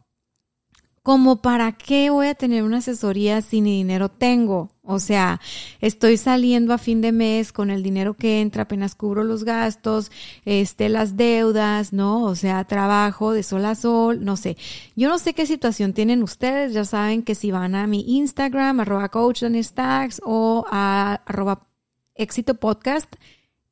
como 1.04 1.42
para 1.42 1.72
qué 1.72 2.12
voy 2.12 2.28
a 2.28 2.36
tener 2.36 2.64
una 2.64 2.78
asesoría 2.78 3.42
si 3.42 3.62
ni 3.62 3.78
dinero 3.78 4.10
tengo. 4.10 4.70
O 4.84 5.00
sea, 5.00 5.40
estoy 5.80 6.18
saliendo 6.18 6.74
a 6.74 6.78
fin 6.78 7.02
de 7.02 7.12
mes 7.12 7.52
con 7.52 7.70
el 7.70 7.82
dinero 7.82 8.16
que 8.16 8.42
entra, 8.42 8.64
apenas 8.64 8.94
cubro 8.94 9.24
los 9.24 9.44
gastos, 9.44 10.12
este, 10.46 10.90
las 10.90 11.18
deudas, 11.18 11.94
¿no? 11.94 12.24
O 12.24 12.36
sea, 12.36 12.64
trabajo 12.66 13.34
de 13.34 13.44
sol 13.44 13.66
a 13.66 13.76
sol, 13.76 14.24
no 14.24 14.38
sé. 14.38 14.58
Yo 14.96 15.10
no 15.10 15.18
sé 15.18 15.34
qué 15.34 15.46
situación 15.46 15.94
tienen 15.94 16.24
ustedes, 16.24 16.74
ya 16.74 16.86
saben 16.86 17.24
que 17.24 17.36
si 17.36 17.52
van 17.52 17.74
a 17.76 17.88
mi 17.88 18.18
Instagram, 18.18 18.80
arroba 18.80 19.10
coach 19.10 19.44
o 20.24 20.66
a 20.70 21.22
arroba 21.26 21.68
éxito 22.16 22.56
podcast 22.56 23.16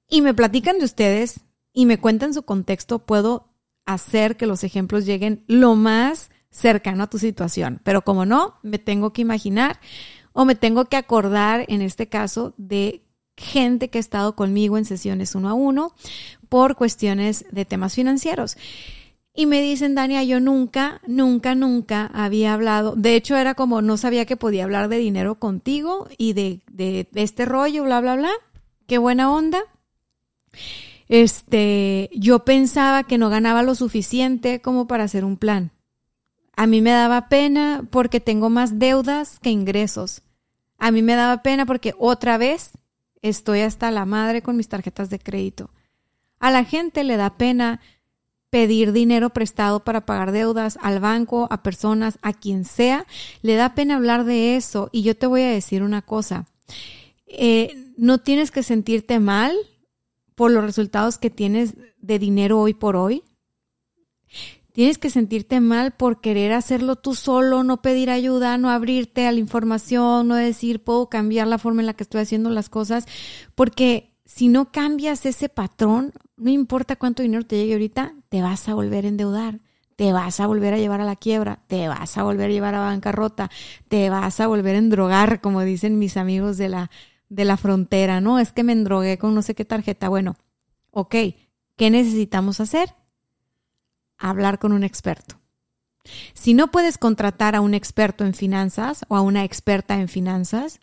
y 0.07 0.21
me 0.21 0.33
platican 0.33 0.79
de 0.79 0.85
ustedes 0.85 1.41
y 1.73 1.85
me 1.85 1.99
cuentan 1.99 2.33
su 2.33 2.43
contexto, 2.43 2.99
puedo 2.99 3.49
hacer 3.85 4.37
que 4.37 4.47
los 4.47 4.63
ejemplos 4.63 5.05
lleguen 5.05 5.43
lo 5.47 5.75
más 5.75 6.29
cercano 6.51 7.03
a 7.03 7.09
tu 7.09 7.19
situación. 7.19 7.79
Pero 7.83 8.03
como 8.03 8.25
no, 8.25 8.55
me 8.63 8.79
tengo 8.79 9.11
que 9.13 9.21
imaginar 9.21 9.79
o 10.33 10.45
me 10.45 10.55
tengo 10.55 10.85
que 10.85 10.97
acordar 10.97 11.65
en 11.67 11.81
este 11.81 12.07
caso 12.07 12.53
de 12.57 13.01
gente 13.37 13.89
que 13.89 13.97
ha 13.97 14.01
estado 14.01 14.35
conmigo 14.35 14.77
en 14.77 14.85
sesiones 14.85 15.33
uno 15.35 15.49
a 15.49 15.53
uno 15.53 15.93
por 16.49 16.75
cuestiones 16.75 17.45
de 17.51 17.65
temas 17.65 17.95
financieros. 17.95 18.57
Y 19.33 19.45
me 19.45 19.61
dicen, 19.61 19.95
Dania, 19.95 20.23
yo 20.23 20.39
nunca, 20.39 21.01
nunca, 21.07 21.55
nunca 21.55 22.07
había 22.13 22.53
hablado. 22.53 22.95
De 22.95 23.15
hecho, 23.15 23.37
era 23.37 23.53
como 23.53 23.81
no 23.81 23.95
sabía 23.95 24.25
que 24.25 24.35
podía 24.35 24.65
hablar 24.65 24.89
de 24.89 24.97
dinero 24.97 25.35
contigo 25.35 26.07
y 26.17 26.33
de, 26.33 26.61
de, 26.71 27.07
este 27.13 27.45
rollo, 27.45 27.83
bla, 27.83 28.01
bla, 28.01 28.15
bla. 28.15 28.31
Qué 28.87 28.97
buena 28.97 29.31
onda. 29.31 29.61
Este, 31.07 32.09
yo 32.13 32.43
pensaba 32.43 33.03
que 33.03 33.17
no 33.17 33.29
ganaba 33.29 33.63
lo 33.63 33.75
suficiente 33.75 34.61
como 34.61 34.87
para 34.87 35.05
hacer 35.05 35.23
un 35.23 35.37
plan. 35.37 35.71
A 36.59 36.67
mí 36.67 36.81
me 36.81 36.91
daba 36.91 37.29
pena 37.29 37.87
porque 37.89 38.19
tengo 38.19 38.49
más 38.49 38.79
deudas 38.79 39.39
que 39.39 39.49
ingresos. 39.49 40.23
A 40.77 40.91
mí 40.91 41.01
me 41.01 41.15
daba 41.15 41.41
pena 41.41 41.65
porque 41.65 41.93
otra 41.97 42.37
vez 42.37 42.71
estoy 43.21 43.61
hasta 43.61 43.91
la 43.91 44.03
madre 44.03 44.41
con 44.41 44.57
mis 44.57 44.67
tarjetas 44.67 45.09
de 45.09 45.19
crédito. 45.19 45.69
A 46.37 46.51
la 46.51 46.65
gente 46.65 47.05
le 47.05 47.15
da 47.15 47.37
pena 47.37 47.79
pedir 48.49 48.91
dinero 48.91 49.29
prestado 49.29 49.85
para 49.85 50.05
pagar 50.05 50.33
deudas 50.33 50.77
al 50.81 50.99
banco, 50.99 51.47
a 51.49 51.63
personas, 51.63 52.19
a 52.23 52.33
quien 52.33 52.65
sea. 52.65 53.05
Le 53.41 53.55
da 53.55 53.73
pena 53.73 53.95
hablar 53.95 54.25
de 54.25 54.57
eso. 54.57 54.89
Y 54.91 55.03
yo 55.03 55.15
te 55.15 55.27
voy 55.27 55.43
a 55.43 55.51
decir 55.51 55.81
una 55.81 56.01
cosa. 56.01 56.45
Eh, 57.25 57.93
no 57.95 58.17
tienes 58.17 58.51
que 58.51 58.63
sentirte 58.63 59.21
mal 59.21 59.55
por 60.35 60.51
los 60.51 60.65
resultados 60.65 61.19
que 61.19 61.29
tienes 61.29 61.75
de 62.01 62.19
dinero 62.19 62.59
hoy 62.59 62.73
por 62.73 62.97
hoy. 62.97 63.23
Tienes 64.79 64.97
que 64.97 65.09
sentirte 65.09 65.59
mal 65.59 65.91
por 65.91 66.21
querer 66.21 66.53
hacerlo 66.53 66.95
tú 66.95 67.13
solo, 67.13 67.65
no 67.65 67.81
pedir 67.81 68.09
ayuda, 68.09 68.57
no 68.57 68.69
abrirte 68.69 69.27
a 69.27 69.33
la 69.33 69.39
información, 69.39 70.29
no 70.29 70.35
decir 70.35 70.85
puedo 70.85 71.09
cambiar 71.09 71.47
la 71.47 71.57
forma 71.57 71.81
en 71.81 71.85
la 71.87 71.95
que 71.95 72.03
estoy 72.03 72.21
haciendo 72.21 72.49
las 72.49 72.69
cosas, 72.69 73.05
porque 73.55 74.13
si 74.23 74.47
no 74.47 74.71
cambias 74.71 75.25
ese 75.25 75.49
patrón, 75.49 76.13
no 76.37 76.49
importa 76.49 76.95
cuánto 76.95 77.23
dinero 77.23 77.45
te 77.45 77.57
llegue 77.57 77.73
ahorita, 77.73 78.13
te 78.29 78.41
vas 78.41 78.69
a 78.69 78.73
volver 78.73 79.03
a 79.03 79.09
endeudar, 79.09 79.59
te 79.97 80.13
vas 80.13 80.39
a 80.39 80.47
volver 80.47 80.73
a 80.73 80.77
llevar 80.77 81.01
a 81.01 81.05
la 81.05 81.17
quiebra, 81.17 81.59
te 81.67 81.89
vas 81.89 82.17
a 82.17 82.23
volver 82.23 82.49
a 82.49 82.53
llevar 82.53 82.75
a 82.75 82.79
bancarrota, 82.79 83.51
te 83.89 84.09
vas 84.09 84.39
a 84.39 84.47
volver 84.47 84.75
a 84.75 84.79
endrogar, 84.79 85.41
como 85.41 85.61
dicen 85.63 85.99
mis 85.99 86.15
amigos 86.15 86.57
de 86.57 86.69
la, 86.69 86.89
de 87.27 87.43
la 87.43 87.57
frontera, 87.57 88.21
¿no? 88.21 88.39
Es 88.39 88.53
que 88.53 88.63
me 88.63 88.71
endrogué 88.71 89.17
con 89.17 89.35
no 89.35 89.41
sé 89.41 89.55
qué 89.55 89.65
tarjeta. 89.65 90.07
Bueno, 90.07 90.37
ok, 90.91 91.15
¿qué 91.75 91.89
necesitamos 91.89 92.61
hacer? 92.61 92.95
Hablar 94.19 94.59
con 94.59 94.71
un 94.73 94.83
experto. 94.83 95.39
Si 96.33 96.53
no 96.53 96.71
puedes 96.71 96.97
contratar 96.97 97.55
a 97.55 97.61
un 97.61 97.73
experto 97.73 98.25
en 98.25 98.33
finanzas 98.33 99.05
o 99.07 99.15
a 99.15 99.21
una 99.21 99.43
experta 99.43 99.99
en 99.99 100.07
finanzas, 100.07 100.79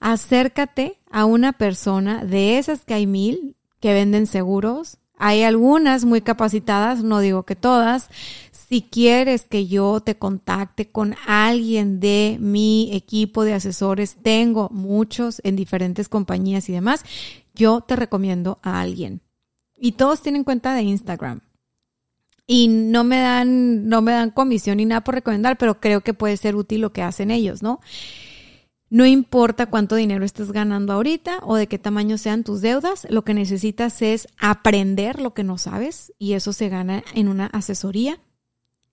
acércate 0.00 0.98
a 1.10 1.24
una 1.24 1.52
persona 1.52 2.24
de 2.24 2.58
esas 2.58 2.84
que 2.84 2.94
hay 2.94 3.06
mil 3.06 3.56
que 3.80 3.92
venden 3.92 4.26
seguros. 4.26 4.98
Hay 5.16 5.42
algunas 5.42 6.04
muy 6.04 6.20
capacitadas, 6.20 7.02
no 7.02 7.20
digo 7.20 7.44
que 7.44 7.56
todas. 7.56 8.08
Si 8.50 8.82
quieres 8.82 9.44
que 9.44 9.66
yo 9.66 10.00
te 10.00 10.16
contacte 10.16 10.90
con 10.90 11.14
alguien 11.26 12.00
de 12.00 12.38
mi 12.40 12.90
equipo 12.94 13.44
de 13.44 13.52
asesores, 13.52 14.16
tengo 14.22 14.70
muchos 14.70 15.40
en 15.44 15.54
diferentes 15.54 16.08
compañías 16.08 16.68
y 16.68 16.72
demás, 16.72 17.04
yo 17.54 17.82
te 17.82 17.94
recomiendo 17.94 18.58
a 18.62 18.80
alguien. 18.80 19.20
Y 19.76 19.92
todos 19.92 20.22
tienen 20.22 20.44
cuenta 20.44 20.74
de 20.74 20.82
Instagram 20.82 21.40
y 22.46 22.68
no 22.68 23.04
me 23.04 23.20
dan, 23.20 23.88
no 23.88 24.02
me 24.02 24.12
dan 24.12 24.30
comisión 24.30 24.76
ni 24.76 24.84
nada 24.84 25.02
por 25.02 25.14
recomendar, 25.14 25.56
pero 25.56 25.80
creo 25.80 26.02
que 26.02 26.14
puede 26.14 26.36
ser 26.36 26.56
útil 26.56 26.80
lo 26.80 26.92
que 26.92 27.02
hacen 27.02 27.30
ellos, 27.30 27.62
¿no? 27.62 27.80
No 28.90 29.06
importa 29.06 29.66
cuánto 29.66 29.96
dinero 29.96 30.24
estés 30.24 30.52
ganando 30.52 30.92
ahorita 30.92 31.40
o 31.42 31.56
de 31.56 31.66
qué 31.66 31.78
tamaño 31.78 32.18
sean 32.18 32.44
tus 32.44 32.60
deudas, 32.60 33.06
lo 33.10 33.24
que 33.24 33.34
necesitas 33.34 34.02
es 34.02 34.28
aprender 34.38 35.20
lo 35.20 35.34
que 35.34 35.42
no 35.42 35.58
sabes 35.58 36.12
y 36.18 36.34
eso 36.34 36.52
se 36.52 36.68
gana 36.68 37.02
en 37.14 37.28
una 37.28 37.46
asesoría. 37.46 38.20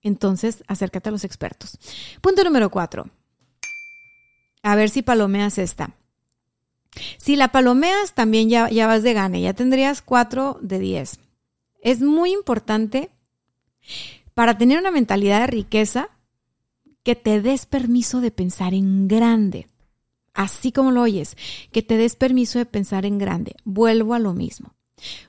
Entonces, 0.00 0.64
acércate 0.66 1.10
a 1.10 1.12
los 1.12 1.22
expertos. 1.22 1.78
Punto 2.20 2.42
número 2.42 2.70
cuatro. 2.70 3.10
A 4.64 4.74
ver 4.74 4.90
si 4.90 5.02
palomeas 5.02 5.58
esta. 5.58 5.94
Si 7.18 7.36
la 7.36 7.48
palomeas, 7.52 8.14
también 8.14 8.48
ya, 8.48 8.68
ya 8.70 8.86
vas 8.86 9.02
de 9.02 9.12
gane, 9.12 9.40
ya 9.40 9.54
tendrías 9.54 10.02
cuatro 10.02 10.58
de 10.62 10.78
diez. 10.78 11.20
Es 11.80 12.00
muy 12.00 12.32
importante 12.32 13.10
para 14.34 14.56
tener 14.56 14.78
una 14.78 14.90
mentalidad 14.90 15.40
de 15.40 15.46
riqueza, 15.46 16.08
que 17.02 17.16
te 17.16 17.40
des 17.40 17.66
permiso 17.66 18.20
de 18.20 18.30
pensar 18.30 18.74
en 18.74 19.08
grande. 19.08 19.68
Así 20.34 20.72
como 20.72 20.92
lo 20.92 21.02
oyes, 21.02 21.36
que 21.72 21.82
te 21.82 21.96
des 21.96 22.16
permiso 22.16 22.58
de 22.58 22.66
pensar 22.66 23.04
en 23.04 23.18
grande. 23.18 23.56
Vuelvo 23.64 24.14
a 24.14 24.18
lo 24.18 24.32
mismo. 24.32 24.74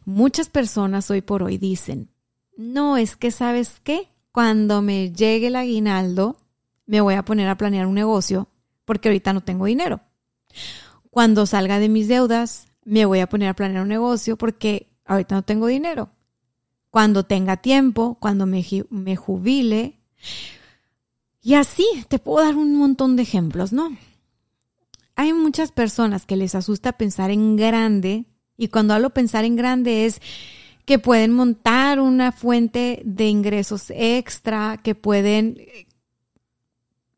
Muchas 0.05 0.49
personas 0.49 1.09
hoy 1.09 1.21
por 1.21 1.43
hoy 1.43 1.57
dicen, 1.57 2.09
no, 2.55 2.97
es 2.97 3.17
que 3.17 3.31
sabes 3.31 3.81
qué, 3.83 4.09
cuando 4.31 4.81
me 4.81 5.11
llegue 5.11 5.47
el 5.47 5.55
aguinaldo, 5.55 6.37
me 6.85 7.01
voy 7.01 7.15
a 7.15 7.25
poner 7.25 7.49
a 7.49 7.57
planear 7.57 7.87
un 7.87 7.95
negocio 7.95 8.47
porque 8.85 9.09
ahorita 9.09 9.33
no 9.33 9.41
tengo 9.41 9.65
dinero. 9.65 10.01
Cuando 11.09 11.45
salga 11.45 11.79
de 11.79 11.89
mis 11.89 12.07
deudas, 12.07 12.67
me 12.85 13.05
voy 13.05 13.19
a 13.19 13.27
poner 13.27 13.49
a 13.49 13.55
planear 13.55 13.81
un 13.81 13.89
negocio 13.89 14.37
porque 14.37 14.91
ahorita 15.05 15.35
no 15.35 15.41
tengo 15.41 15.67
dinero 15.67 16.09
cuando 16.93 17.23
tenga 17.23 17.57
tiempo, 17.57 18.17
cuando 18.19 18.45
me, 18.45 18.63
me 18.91 19.15
jubile. 19.15 19.97
Y 21.41 21.55
así 21.55 21.87
te 22.07 22.19
puedo 22.19 22.45
dar 22.45 22.55
un 22.55 22.75
montón 22.75 23.15
de 23.15 23.23
ejemplos, 23.23 23.73
¿no? 23.73 23.97
Hay 25.15 25.33
muchas 25.33 25.71
personas 25.71 26.27
que 26.27 26.35
les 26.35 26.53
asusta 26.53 26.91
pensar 26.91 27.31
en 27.31 27.55
grande 27.55 28.25
y 28.57 28.67
cuando 28.67 28.93
hablo 28.93 29.09
pensar 29.09 29.43
en 29.43 29.55
grande 29.55 30.05
es 30.05 30.21
que 30.85 30.99
pueden 30.99 31.33
montar 31.33 31.99
una 31.99 32.31
fuente 32.31 33.01
de 33.05 33.27
ingresos 33.27 33.89
extra, 33.89 34.77
que 34.77 34.93
pueden 34.93 35.57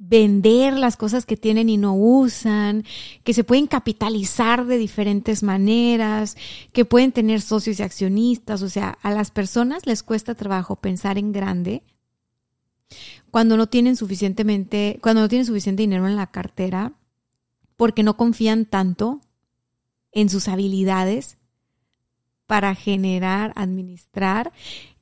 vender 0.08 0.74
las 0.78 0.98
cosas 0.98 1.26
que 1.26 1.38
tienen 1.38 1.70
y 1.70 1.78
no 1.78 1.96
usan, 1.96 2.84
que 3.24 3.34
se 3.34 3.44
pueden 3.44 3.68
capitalizar 3.68 4.66
de 4.66 4.78
diferentes 4.78 5.42
maneras, 5.44 6.38
que 6.74 6.86
pueden 6.86 7.12
tener 7.12 7.42
socios 7.42 7.80
y 7.80 7.84
accionistas, 7.84 8.62
o 8.62 8.70
sea, 8.70 8.98
a 9.02 9.12
las 9.12 9.32
personas 9.32 9.86
les 9.86 10.04
cuesta 10.04 10.36
trabajo 10.36 10.76
pensar 10.76 11.18
en 11.18 11.32
grande 11.32 11.84
cuando 13.32 13.58
no 13.58 13.68
tienen 13.68 13.96
suficientemente, 13.96 15.00
cuando 15.02 15.22
no 15.22 15.28
tienen 15.28 15.46
suficiente 15.46 15.84
dinero 15.84 16.08
en 16.08 16.16
la 16.16 16.28
cartera, 16.28 16.94
porque 17.76 18.04
no 18.04 18.16
confían 18.16 18.66
tanto 18.66 19.22
en 20.12 20.30
sus 20.30 20.48
habilidades 20.48 21.38
para 22.46 22.76
generar, 22.76 23.52
administrar 23.56 24.54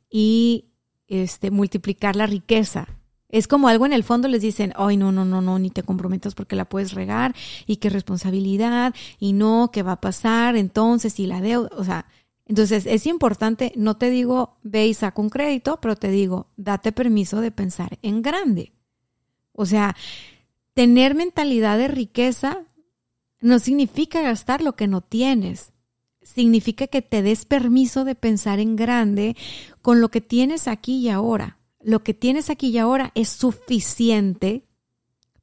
y 0.10 0.72
este, 1.08 1.52
multiplicar 1.52 2.16
la 2.16 2.26
riqueza 2.26 2.88
es 3.34 3.48
como 3.48 3.68
algo 3.68 3.88
en 3.88 3.94
el 3.94 4.04
fondo 4.04 4.28
les 4.28 4.44
dicen, 4.44 4.74
ay, 4.76 4.96
no, 4.96 5.12
no, 5.12 5.26
no, 5.26 5.42
no, 5.42 5.58
ni 5.58 5.72
te 5.72 5.82
comprometas 5.82 6.36
porque 6.36 6.56
la 6.56 6.66
puedes 6.66 6.94
regar 6.94 7.34
y 7.66 7.78
qué 7.78 7.90
responsabilidad 7.90 8.94
y 9.18 9.34
no, 9.34 9.72
qué 9.74 9.82
va 9.82 9.94
a 9.94 10.02
pasar 10.02 10.56
entonces 10.56 11.20
y 11.20 11.26
la 11.26 11.42
deuda, 11.42 11.72
o 11.76 11.84
sea, 11.84 12.06
entonces 12.46 12.86
es 12.86 13.08
importante, 13.08 13.74
no 13.76 13.98
te 13.98 14.12
digo 14.12 14.58
ve 14.62 14.86
y 14.86 14.94
saca 14.94 15.20
un 15.20 15.32
crédito, 15.32 15.80
pero 15.82 15.96
te 15.96 16.12
digo, 16.12 16.52
date 16.58 16.92
permiso 16.92 17.42
de 17.42 17.50
pensar 17.50 17.98
en 18.04 18.22
grande. 18.22 18.72
O 19.52 19.66
sea, 19.66 19.96
tener 20.76 21.16
mentalidad 21.16 21.80
de 21.80 21.88
riqueza 21.88 22.68
no 23.42 23.58
significa 23.58 24.22
gastar 24.22 24.62
lo 24.62 24.76
que 24.76 24.88
no 24.88 25.02
tienes. 25.02 25.74
Significa 26.22 26.86
que 26.86 27.02
te 27.02 27.24
des 27.24 27.46
permiso 27.46 28.06
de 28.06 28.14
pensar 28.14 28.60
en 28.60 28.76
grande 28.76 29.36
con 29.82 30.02
lo 30.02 30.10
que 30.10 30.22
tienes 30.22 30.68
aquí 30.68 30.98
y 30.98 31.10
ahora 31.10 31.58
lo 31.84 32.04
que 32.04 32.14
tienes 32.14 32.50
aquí 32.50 32.70
y 32.70 32.78
ahora 32.78 33.12
es 33.16 33.30
suficiente 33.30 34.66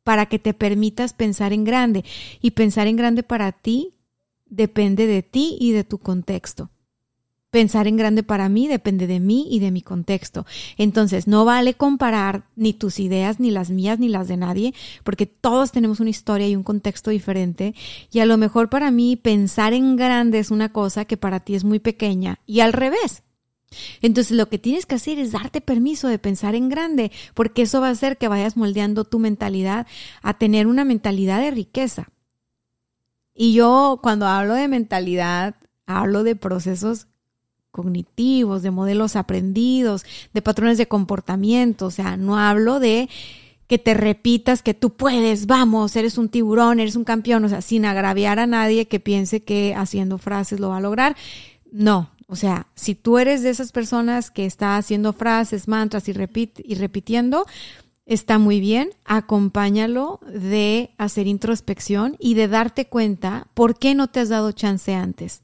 para 0.03 0.27
que 0.27 0.39
te 0.39 0.55
permitas 0.55 1.13
pensar 1.13 1.53
en 1.53 1.65
grande. 1.65 2.05
Y 2.41 2.53
pensar 2.53 2.87
en 2.87 2.97
grande 2.97 3.23
para 3.23 3.53
ti 3.53 3.95
depende 4.47 5.07
de 5.07 5.23
ti 5.23 5.57
y 5.61 5.73
de 5.73 5.85
tu 5.85 5.99
contexto. 5.99 6.71
Pensar 7.51 7.89
en 7.89 7.97
grande 7.97 8.23
para 8.23 8.49
mí 8.49 8.69
depende 8.69 9.09
de 9.09 9.19
mí 9.19 9.49
y 9.51 9.59
de 9.59 9.73
mi 9.73 9.83
contexto. 9.83 10.47
Entonces, 10.77 11.27
no 11.27 11.45
vale 11.45 11.75
comparar 11.75 12.45
ni 12.55 12.73
tus 12.73 13.01
ideas, 13.01 13.41
ni 13.41 13.51
las 13.51 13.71
mías, 13.71 13.99
ni 13.99 14.09
las 14.09 14.29
de 14.29 14.37
nadie, 14.37 14.73
porque 15.03 15.27
todos 15.27 15.73
tenemos 15.73 15.99
una 15.99 16.11
historia 16.11 16.49
y 16.49 16.55
un 16.55 16.63
contexto 16.63 17.11
diferente. 17.11 17.75
Y 18.13 18.21
a 18.21 18.27
lo 18.27 18.37
mejor 18.37 18.71
para 18.71 18.93
mí 18.93 19.17
pensar 19.17 19.73
en 19.73 19.97
grande 19.97 20.39
es 20.39 20.53
una 20.53 20.73
cosa 20.73 21.07
que 21.07 21.17
para 21.17 21.41
ti 21.41 21.57
es 21.57 21.65
muy 21.65 21.81
pequeña. 21.81 22.39
Y 22.47 22.61
al 22.61 22.73
revés, 22.73 23.25
entonces 24.01 24.37
lo 24.37 24.49
que 24.49 24.59
tienes 24.59 24.87
que 24.87 24.97
hacer 24.97 25.19
es 25.19 25.33
darte 25.33 25.61
permiso 25.61 26.09
de 26.09 26.19
pensar 26.19 26.55
en 26.55 26.69
grande, 26.69 27.13
porque 27.35 27.63
eso 27.63 27.81
va 27.81 27.89
a 27.89 27.93
hacer 27.93 28.19
que 28.19 28.29
vayas 28.29 28.57
moldeando 28.57 29.05
tu 29.05 29.19
mentalidad 29.19 29.87
a 30.23 30.35
tener 30.35 30.67
una 30.67 30.85
mentalidad 30.85 31.41
de 31.41 31.51
riqueza. 31.51 32.09
Y 33.35 33.53
yo 33.55 34.01
cuando 34.03 34.27
hablo 34.27 34.55
de 34.55 34.69
mentalidad, 34.69 35.55
hablo 35.87 36.25
de 36.25 36.37
procesos 36.37 37.07
cognitivos, 37.71 38.63
de 38.63 38.71
modelos 38.71 39.17
aprendidos, 39.17 40.05
de 40.35 40.43
patrones 40.43 40.79
de 40.79 40.89
comportamiento, 40.89 41.87
o 41.87 41.91
sea, 41.91 42.17
no 42.17 42.39
hablo 42.39 42.81
de 42.81 43.09
que 43.69 43.79
te 43.79 43.95
repitas 43.95 44.63
que 44.63 44.75
tú 44.75 44.91
puedes, 44.97 45.47
vamos, 45.47 45.95
eres 45.95 46.19
un 46.19 46.29
tiburón, 46.29 46.81
eres 46.81 46.97
un 46.97 47.05
campeón, 47.05 47.45
o 47.45 47.49
sea, 47.49 47.63
sin 47.63 47.85
agraviar 47.85 48.41
a 48.41 48.49
nadie 48.49 48.89
que 48.89 48.99
piense 48.99 49.45
que 49.45 49.77
haciendo 49.77 50.19
frases 50.19 50.59
lo 50.59 50.71
va 50.71 50.79
a 50.79 50.81
lograr. 50.81 51.17
No, 51.71 52.11
o 52.31 52.37
sea, 52.37 52.69
si 52.77 52.95
tú 52.95 53.19
eres 53.19 53.43
de 53.43 53.51
esas 53.51 53.73
personas 53.73 54.31
que 54.31 54.47
está 54.47 54.77
haciendo 54.77 55.13
frases, 55.13 55.67
mantras 55.67 56.09
y, 56.09 56.13
y 56.13 56.75
repitiendo, 56.77 57.45
está 58.07 58.39
muy 58.39 58.61
bien, 58.61 58.91
acompáñalo 59.05 60.21
de 60.33 60.91
hacer 60.97 61.27
introspección 61.27 62.17
y 62.21 62.35
de 62.35 62.47
darte 62.47 62.87
cuenta 62.87 63.49
por 63.55 63.79
qué 63.79 63.97
no 63.97 64.07
te 64.07 64.21
has 64.21 64.29
dado 64.29 64.53
chance 64.53 64.95
antes. 64.95 65.43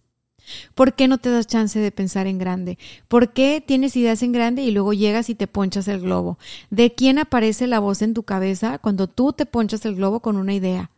¿Por 0.77 0.95
qué 0.95 1.09
no 1.09 1.19
te 1.19 1.29
das 1.29 1.49
chance 1.49 1.77
de 1.77 1.91
pensar 1.91 2.29
en 2.29 2.39
grande? 2.39 2.79
¿Por 3.09 3.33
qué 3.33 3.61
tienes 3.67 3.97
ideas 3.97 4.23
en 4.23 4.31
grande 4.31 4.63
y 4.63 4.71
luego 4.71 4.93
llegas 4.93 5.29
y 5.29 5.35
te 5.35 5.49
ponchas 5.49 5.89
el 5.89 6.01
globo? 6.01 6.39
¿De 6.71 6.95
quién 6.95 7.19
aparece 7.19 7.67
la 7.67 7.81
voz 7.81 8.01
en 8.01 8.15
tu 8.15 8.23
cabeza 8.23 8.79
cuando 8.79 9.09
tú 9.09 9.33
te 9.33 9.45
ponchas 9.45 9.85
el 9.87 9.97
globo 9.97 10.21
con 10.21 10.37
una 10.37 10.55
idea? 10.55 10.93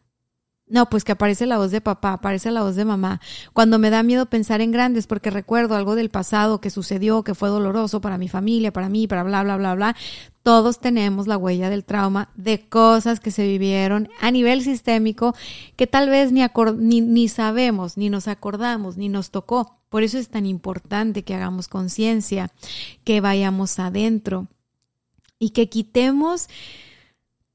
No, 0.71 0.91
pues 0.91 1.05
que 1.05 1.13
aparece 1.13 1.47
la 1.47 1.57
voz 1.57 1.71
de 1.71 1.81
papá, 1.81 2.13
aparece 2.13 2.51
la 2.51 2.63
voz 2.63 2.77
de 2.77 2.85
mamá. 2.85 3.21
Cuando 3.53 3.79
me 3.79 3.91
da 3.91 4.03
miedo 4.03 4.27
pensar 4.27 4.61
en 4.61 4.71
grandes 4.71 5.07
porque 5.07 5.31
recuerdo 5.31 5.75
algo 5.75 5.95
del 5.95 6.11
pasado 6.11 6.61
que 6.61 6.71
sucedió, 6.71 7.23
que 7.25 7.35
fue 7.35 7.49
doloroso 7.49 8.01
para 8.01 8.19
mi 8.19 8.29
familia, 8.29 8.73
para 8.73 8.89
mí, 8.89 9.07
para 9.07 9.23
bla, 9.23 9.43
bla, 9.43 9.57
bla, 9.57 9.75
bla. 9.75 9.97
Todos 10.43 10.79
tenemos 10.79 11.27
la 11.27 11.39
huella 11.39 11.71
del 11.71 11.85
trauma 11.85 12.31
de 12.35 12.69
cosas 12.69 13.21
que 13.21 13.31
se 13.31 13.47
vivieron 13.47 14.09
a 14.21 14.31
nivel 14.31 14.63
sistémico 14.63 15.35
que 15.77 15.87
tal 15.87 16.09
vez 16.11 16.33
ni, 16.33 16.43
ni, 16.77 17.01
ni 17.01 17.29
sabemos, 17.29 17.97
ni 17.97 18.11
nos 18.11 18.29
acordamos, 18.29 18.97
ni 18.97 19.09
nos 19.09 19.31
tocó. 19.31 19.79
Por 19.89 20.03
eso 20.03 20.19
es 20.19 20.29
tan 20.29 20.45
importante 20.45 21.25
que 21.25 21.35
hagamos 21.35 21.69
conciencia, 21.69 22.51
que 23.05 23.21
vayamos 23.23 23.79
adentro 23.79 24.49
y 25.39 25.51
que 25.51 25.69
quitemos 25.69 26.49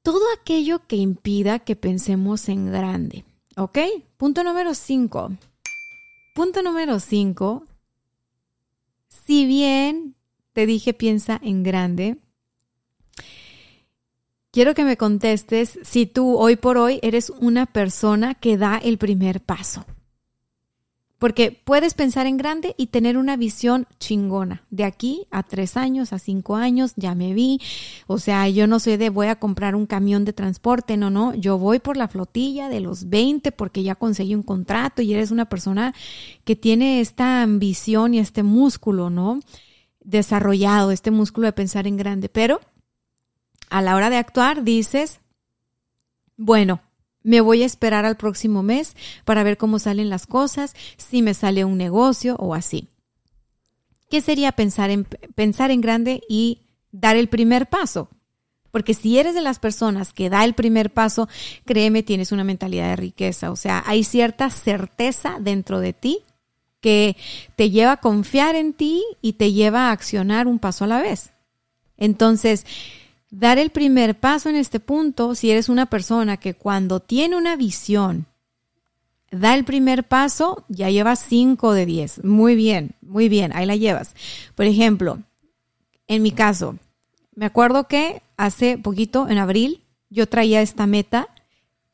todo 0.03 0.21
aquello 0.37 0.85
que 0.85 0.97
impida 0.97 1.59
que 1.59 1.75
pensemos 1.75 2.49
en 2.49 2.71
grande. 2.71 3.23
¿Ok? 3.55 3.79
Punto 4.17 4.43
número 4.43 4.75
5. 4.75 5.31
Punto 6.35 6.61
número 6.61 6.99
5. 6.99 7.63
Si 9.07 9.45
bien 9.45 10.15
te 10.51 10.65
dije 10.65 10.93
piensa 10.93 11.39
en 11.41 11.63
grande, 11.63 12.17
quiero 14.51 14.73
que 14.73 14.83
me 14.83 14.97
contestes 14.97 15.79
si 15.83 16.05
tú 16.05 16.37
hoy 16.37 16.57
por 16.57 16.77
hoy 16.77 16.99
eres 17.01 17.29
una 17.29 17.65
persona 17.65 18.35
que 18.35 18.57
da 18.57 18.77
el 18.77 18.97
primer 18.97 19.41
paso. 19.41 19.85
Porque 21.23 21.57
puedes 21.63 21.93
pensar 21.93 22.27
en 22.27 22.35
grande 22.35 22.75
y 22.77 22.87
tener 22.87 23.17
una 23.17 23.37
visión 23.37 23.87
chingona. 23.97 24.65
De 24.71 24.83
aquí 24.83 25.25
a 25.31 25.41
tres 25.41 25.77
años, 25.77 26.11
a 26.11 26.19
cinco 26.19 26.57
años, 26.57 26.91
ya 26.97 27.15
me 27.15 27.33
vi. 27.33 27.61
O 28.07 28.19
sea, 28.19 28.49
yo 28.49 28.67
no 28.67 28.77
soy 28.81 28.97
de 28.97 29.09
voy 29.09 29.27
a 29.27 29.37
comprar 29.37 29.73
un 29.73 29.85
camión 29.85 30.25
de 30.25 30.33
transporte. 30.33 30.97
No, 30.97 31.09
no. 31.09 31.33
Yo 31.33 31.57
voy 31.57 31.79
por 31.79 31.95
la 31.95 32.09
flotilla 32.09 32.67
de 32.67 32.81
los 32.81 33.07
20 33.07 33.53
porque 33.53 33.83
ya 33.83 33.95
conseguí 33.95 34.35
un 34.35 34.43
contrato 34.43 35.01
y 35.01 35.13
eres 35.13 35.31
una 35.31 35.45
persona 35.45 35.95
que 36.43 36.57
tiene 36.57 36.99
esta 36.99 37.41
ambición 37.41 38.13
y 38.13 38.19
este 38.19 38.43
músculo, 38.43 39.09
¿no? 39.09 39.39
Desarrollado, 40.01 40.91
este 40.91 41.09
músculo 41.09 41.47
de 41.47 41.53
pensar 41.53 41.87
en 41.87 41.95
grande. 41.95 42.27
Pero 42.27 42.59
a 43.69 43.81
la 43.81 43.95
hora 43.95 44.09
de 44.09 44.17
actuar 44.17 44.65
dices, 44.65 45.21
bueno, 46.35 46.81
me 47.23 47.41
voy 47.41 47.63
a 47.63 47.65
esperar 47.65 48.05
al 48.05 48.17
próximo 48.17 48.63
mes 48.63 48.95
para 49.25 49.43
ver 49.43 49.57
cómo 49.57 49.79
salen 49.79 50.09
las 50.09 50.27
cosas, 50.27 50.75
si 50.97 51.21
me 51.21 51.33
sale 51.33 51.65
un 51.65 51.77
negocio 51.77 52.35
o 52.37 52.53
así. 52.53 52.89
¿Qué 54.09 54.21
sería 54.21 54.51
pensar 54.51 54.91
en, 54.91 55.05
pensar 55.35 55.71
en 55.71 55.81
grande 55.81 56.21
y 56.29 56.61
dar 56.91 57.15
el 57.15 57.29
primer 57.29 57.67
paso? 57.67 58.09
Porque 58.69 58.93
si 58.93 59.19
eres 59.19 59.35
de 59.35 59.41
las 59.41 59.59
personas 59.59 60.13
que 60.13 60.29
da 60.29 60.43
el 60.43 60.55
primer 60.55 60.91
paso, 60.91 61.29
créeme, 61.65 62.03
tienes 62.03 62.31
una 62.31 62.43
mentalidad 62.43 62.89
de 62.89 62.95
riqueza. 62.95 63.51
O 63.51 63.55
sea, 63.55 63.83
hay 63.85 64.03
cierta 64.03 64.49
certeza 64.49 65.37
dentro 65.39 65.79
de 65.79 65.93
ti 65.93 66.19
que 66.81 67.15
te 67.55 67.69
lleva 67.69 67.93
a 67.93 67.97
confiar 67.97 68.55
en 68.55 68.73
ti 68.73 69.03
y 69.21 69.33
te 69.33 69.53
lleva 69.53 69.87
a 69.87 69.91
accionar 69.91 70.47
un 70.47 70.59
paso 70.59 70.83
a 70.83 70.87
la 70.87 71.01
vez. 71.01 71.33
Entonces, 71.97 72.65
dar 73.33 73.57
el 73.57 73.71
primer 73.71 74.19
paso 74.19 74.49
en 74.49 74.55
este 74.55 74.79
punto, 74.79 75.33
si 75.33 75.49
eres 75.49 75.67
una 75.67 75.87
persona 75.87 76.37
que 76.37 76.53
cuando 76.53 76.99
tiene 76.99 77.35
una 77.35 77.55
visión, 77.55 78.27
da 79.31 79.55
el 79.55 79.65
primer 79.65 80.07
paso, 80.07 80.65
ya 80.69 80.91
llevas 80.91 81.25
5 81.27 81.73
de 81.73 81.87
10. 81.87 82.23
Muy 82.23 82.55
bien, 82.55 82.95
muy 83.01 83.29
bien, 83.29 83.51
ahí 83.55 83.65
la 83.65 83.75
llevas. 83.75 84.13
Por 84.53 84.67
ejemplo, 84.67 85.17
en 86.07 86.21
mi 86.21 86.31
caso, 86.31 86.77
me 87.33 87.47
acuerdo 87.47 87.87
que 87.87 88.21
hace 88.37 88.77
poquito, 88.77 89.27
en 89.27 89.39
abril, 89.39 89.83
yo 90.11 90.29
traía 90.29 90.61
esta 90.61 90.85
meta 90.85 91.27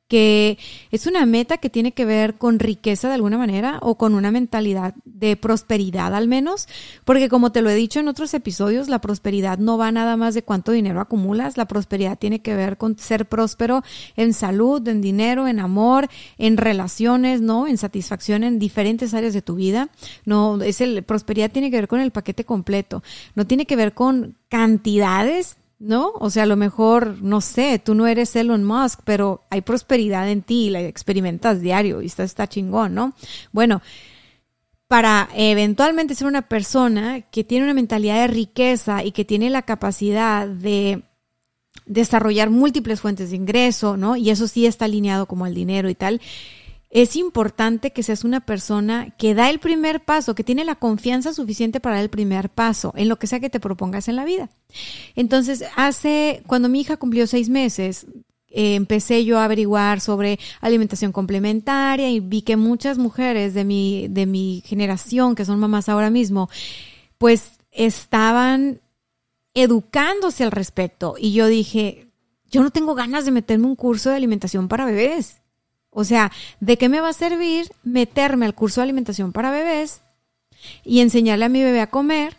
que 0.10 0.58
es 0.91 1.06
una 1.06 1.26
meta 1.28 1.60
que 1.60 1.69
tiene 1.69 1.93
que 1.93 2.04
ver 2.04 2.36
con 2.36 2.58
riqueza 2.60 3.08
de 3.08 3.13
alguna 3.13 3.38
manera 3.38 3.78
o 3.82 3.95
con 3.95 4.15
una 4.15 4.32
mentalidad 4.32 4.95
de 5.06 5.38
prosperidad 5.38 6.15
al 6.15 6.28
menos, 6.28 6.67
porque 7.06 7.30
como 7.30 7.52
te 7.52 7.62
lo 7.62 7.69
he 7.69 7.76
dicho 7.76 8.00
en 8.00 8.08
otros 8.08 8.34
episodios, 8.34 8.89
la 8.89 9.00
prosperidad 9.00 9.60
no 9.60 9.78
va 9.78 9.91
nada 9.91 10.17
más 10.17 10.34
de 10.34 10.41
cuánto 10.41 10.72
dinero 10.72 11.00
acumulas, 11.00 11.58
la 11.58 11.67
prosperidad 11.67 12.17
tiene 12.17 12.41
que 12.41 12.56
ver 12.56 12.78
con 12.78 12.98
ser 12.98 13.28
próspero 13.28 13.84
en 14.17 14.34
salud, 14.34 14.86
en 14.88 15.00
dinero, 15.00 15.48
en 15.48 15.60
amor, 15.60 16.10
en 16.39 16.58
relaciones, 16.58 17.41
¿no? 17.41 17.67
En 17.67 17.78
satisfacción 17.78 18.43
en 18.43 18.58
diferentes 18.58 19.13
áreas 19.13 19.36
de 19.36 19.43
tu 19.43 19.56
vida. 19.56 19.89
No, 20.26 20.60
es 20.63 20.82
el 20.82 21.04
prosperidad 21.04 21.52
tiene 21.52 21.69
que 21.69 21.78
ver 21.78 21.88
con 21.88 22.00
el 22.00 22.10
paquete 22.10 22.45
completo, 22.45 23.04
no 23.36 23.45
tiene 23.45 23.67
que 23.67 23.76
ver 23.76 23.93
con 23.93 24.36
cantidades 24.50 25.59
¿no? 25.79 26.11
O 26.19 26.29
sea, 26.29 26.43
a 26.43 26.45
lo 26.45 26.57
mejor, 26.57 27.21
no 27.21 27.41
sé, 27.41 27.79
tú 27.79 27.95
no 27.95 28.05
eres 28.05 28.35
Elon 28.35 28.63
Musk, 28.63 28.99
pero 29.05 29.45
hay 29.49 29.61
prosperidad 29.61 30.29
en 30.29 30.41
ti 30.41 30.69
la 30.69 30.81
experimentas 30.81 31.61
diario 31.61 32.01
y 32.01 32.07
está, 32.07 32.23
está 32.23 32.47
chingón, 32.47 32.93
¿no? 32.93 33.13
Bueno, 33.53 33.81
para 34.87 35.29
eventualmente 35.35 36.15
ser 36.15 36.27
una 36.27 36.43
persona 36.49 37.21
que 37.21 37.43
tiene 37.43 37.63
una 37.63 37.73
mentalidad 37.73 38.15
de 38.21 38.27
riqueza 38.27 39.03
y 39.03 39.11
que 39.11 39.23
tiene 39.23 39.49
la 39.49 39.61
capacidad 39.61 40.47
de 40.47 41.03
desarrollar 41.85 42.49
múltiples 42.49 42.99
fuentes 42.99 43.29
de 43.29 43.37
ingreso, 43.37 43.97
¿no? 43.97 44.15
Y 44.15 44.29
eso 44.29 44.47
sí 44.47 44.65
está 44.65 44.85
alineado 44.85 45.27
como 45.27 45.45
el 45.45 45.53
dinero 45.53 45.89
y 45.89 45.95
tal 45.95 46.19
es 46.89 47.15
importante 47.15 47.91
que 47.91 48.02
seas 48.02 48.23
una 48.23 48.39
persona 48.39 49.12
que 49.17 49.36
da 49.36 49.49
el 49.49 49.60
primer 49.60 50.04
paso, 50.04 50.34
que 50.34 50.43
tiene 50.43 50.65
la 50.65 50.75
confianza 50.75 51.34
suficiente 51.34 51.80
para 51.80 51.95
dar 51.95 52.04
el 52.04 52.10
primer 52.10 52.49
paso 52.49 52.93
en 52.95 53.10
lo 53.10 53.19
que 53.19 53.28
sea 53.28 53.39
que 53.39 53.49
te 53.49 53.60
propongas 53.60 54.08
en 54.08 54.15
la 54.15 54.25
vida. 54.25 54.49
Entonces, 55.15 55.63
hace, 55.75 56.41
cuando 56.47 56.67
mi 56.67 56.82
hija 56.82 56.97
cumplió 56.97 57.28
seis 57.28 57.49
meses, 57.49 58.08
eh, 58.47 58.73
empecé 58.73 59.23
yo 59.23 59.38
a 59.38 59.45
averiguar 59.45 60.02
sobre 60.02 60.39
alimentación 60.62 61.12
complementaria 61.12 62.10
y 62.10 62.19
vi 62.19 62.41
que 62.41 62.58
muchas 62.58 62.97
mujeres 62.97 63.54
de 63.54 63.63
mi, 63.63 64.08
de 64.10 64.25
mi 64.25 64.63
generación, 64.65 65.36
que 65.36 65.45
son 65.45 65.60
mamás 65.60 65.89
ahora 65.89 66.10
mismo, 66.10 66.49
pues 67.19 67.52
estaban 67.71 68.82
educándose 69.54 70.43
al 70.43 70.52
respecto. 70.52 71.15
Y 71.19 71.34
yo 71.34 71.45
dije, 71.45 72.08
yo 72.49 72.63
no 72.63 72.71
tengo 72.71 72.95
ganas 72.95 73.25
de 73.25 73.32
meterme 73.32 73.67
un 73.67 73.75
curso 73.75 74.10
de 74.10 74.15
alimentación 74.15 74.67
para 74.67 74.86
bebés. 74.86 75.41
O 75.91 76.04
sea, 76.04 76.32
¿de 76.60 76.78
qué 76.78 76.89
me 76.89 77.02
va 77.02 77.10
a 77.10 77.13
servir 77.13 77.71
meterme 77.84 78.45
al 78.45 78.56
curso 78.56 78.82
de 78.82 78.84
alimentación 78.84 79.32
para 79.32 79.52
bebés 79.52 80.02
y 80.84 80.99
enseñarle 80.99 81.45
a 81.45 81.49
mi 81.49 81.63
bebé 81.63 81.82
a 81.82 81.89
comer 81.89 82.38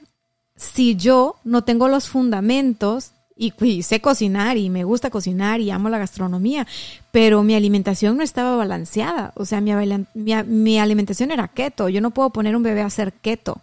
si 0.57 0.95
yo 0.95 1.37
no 1.43 1.65
tengo 1.65 1.89
los 1.89 2.09
fundamentos 2.09 3.13
y, 3.41 3.83
sé 3.83 4.01
cocinar 4.03 4.59
y 4.59 4.69
me 4.69 4.85
gusta 4.85 5.09
cocinar 5.09 5.61
y 5.61 5.71
amo 5.71 5.89
la 5.89 5.97
gastronomía, 5.97 6.67
pero 7.11 7.43
mi 7.43 7.55
alimentación 7.55 8.19
no 8.19 8.23
estaba 8.23 8.55
balanceada. 8.57 9.33
O 9.35 9.47
sea, 9.47 9.63
mi, 9.63 10.79
alimentación 10.79 11.31
era 11.31 11.49
keto. 11.49 11.89
Yo 11.89 12.03
no 12.03 12.11
puedo 12.11 12.31
poner 12.31 12.55
un 12.55 12.63
bebé 12.63 12.83
a 12.83 12.87
hacer 12.87 13.15
keto. 13.15 13.63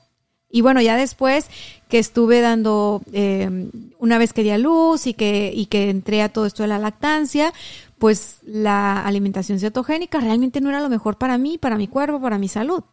Y 0.50 0.62
bueno, 0.62 0.82
ya 0.82 0.95
después 0.95 1.47
que 1.89 2.00
estuve 2.00 2.41
dando, 2.41 3.04
eh, 3.13 3.69
una 4.00 4.17
vez 4.17 4.34
que 4.34 4.41
di 4.41 4.50
a 4.50 4.58
luz 4.58 5.06
y 5.06 5.13
que, 5.13 5.52
y 5.54 5.67
que 5.67 5.91
entré 5.91 6.23
a 6.23 6.30
todo 6.30 6.47
esto 6.47 6.63
de 6.63 6.69
la 6.69 6.80
lactancia, 6.80 7.54
pues 7.97 8.38
la 8.43 9.01
alimentación 9.05 9.60
cetogénica 9.60 10.19
realmente 10.19 10.62
no 10.62 10.69
era 10.69 10.81
lo 10.81 10.89
mejor 10.89 11.17
para 11.17 11.38
mí, 11.38 11.57
para 11.57 11.77
mi 11.77 11.88
cuerpo, 11.88 12.21
para 12.21 12.38
mi 12.38 12.47
salud. 12.47 12.83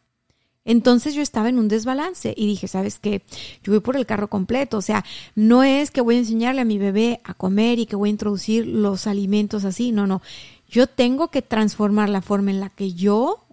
Entonces 0.65 1.15
yo 1.15 1.21
estaba 1.21 1.51
en 1.51 1.59
un 1.59 1.69
desbalance 1.69 2.33
y 2.35 2.47
dije, 2.47 2.69
¿sabes 2.69 2.99
qué? 2.99 3.23
Yo 3.63 3.73
voy 3.73 3.81
por 3.81 3.97
el 3.97 4.07
carro 4.07 4.29
completo, 4.29 4.79
o 4.79 4.83
sea, 4.83 5.05
no 5.35 5.63
es 5.63 5.91
que 5.91 6.01
voy 6.01 6.17
a 6.17 6.19
enseñarle 6.19 6.63
a 6.63 6.65
mi 6.65 6.79
bebé 6.79 7.21
a 7.25 7.35
comer 7.35 7.79
y 7.79 7.87
que 7.87 7.97
voy 7.97 8.09
a 8.09 8.13
introducir 8.13 8.67
los 8.67 9.07
alimentos 9.07 9.67
así, 9.67 9.93
no, 9.93 10.07
no. 10.07 10.23
Yo 10.69 10.87
tengo 10.87 11.29
que 11.29 11.43
transformar 11.43 12.09
la 12.09 12.23
forma 12.23 12.51
en 12.51 12.61
la 12.61 12.71
que 12.71 12.95
yo 12.95 13.45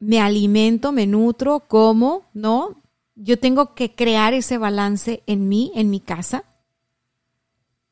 me 0.00 0.20
alimento, 0.20 0.90
me 0.90 1.06
nutro, 1.06 1.60
como, 1.60 2.24
¿no? 2.34 2.82
Yo 3.14 3.38
tengo 3.38 3.74
que 3.74 3.94
crear 3.94 4.34
ese 4.34 4.58
balance 4.58 5.22
en 5.28 5.48
mí, 5.48 5.70
en 5.76 5.90
mi 5.90 6.00
casa 6.00 6.44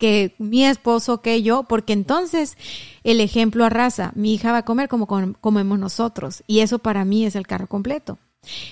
que 0.01 0.35
mi 0.39 0.65
esposo, 0.65 1.21
que 1.21 1.43
yo, 1.43 1.65
porque 1.65 1.93
entonces 1.93 2.57
el 3.05 3.21
ejemplo 3.21 3.65
arrasa. 3.65 4.11
Mi 4.17 4.35
hija 4.35 4.51
va 4.51 4.59
a 4.59 4.65
comer 4.65 4.89
como 4.89 5.07
comemos 5.07 5.79
nosotros 5.79 6.43
y 6.49 6.61
eso 6.61 6.81
para 6.81 7.05
mí 7.05 7.27
es 7.27 7.37
el 7.37 7.47
carro 7.47 7.69
completo. 7.69 8.19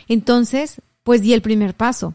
Entonces, 0.08 0.80
pues 1.04 1.20
di 1.22 1.34
el 1.34 1.42
primer 1.42 1.74
paso. 1.74 2.14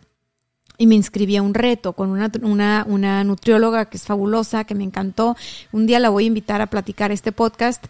y 0.79 0.87
me 0.87 0.95
inscribí 0.95 1.37
a 1.37 1.43
un 1.43 1.53
reto 1.53 1.93
con 1.93 2.09
una, 2.09 2.83
una, 2.87 3.23
nutrióloga 3.23 3.85
que 3.85 3.97
es 3.97 4.03
fabulosa, 4.03 4.63
que 4.63 4.73
me 4.73 4.83
encantó. 4.83 5.37
Un 5.71 5.85
día 5.85 5.99
la 5.99 6.09
voy 6.09 6.23
a 6.23 6.27
invitar 6.27 6.61
a 6.61 6.67
platicar 6.67 7.11
este 7.11 7.31
podcast. 7.31 7.85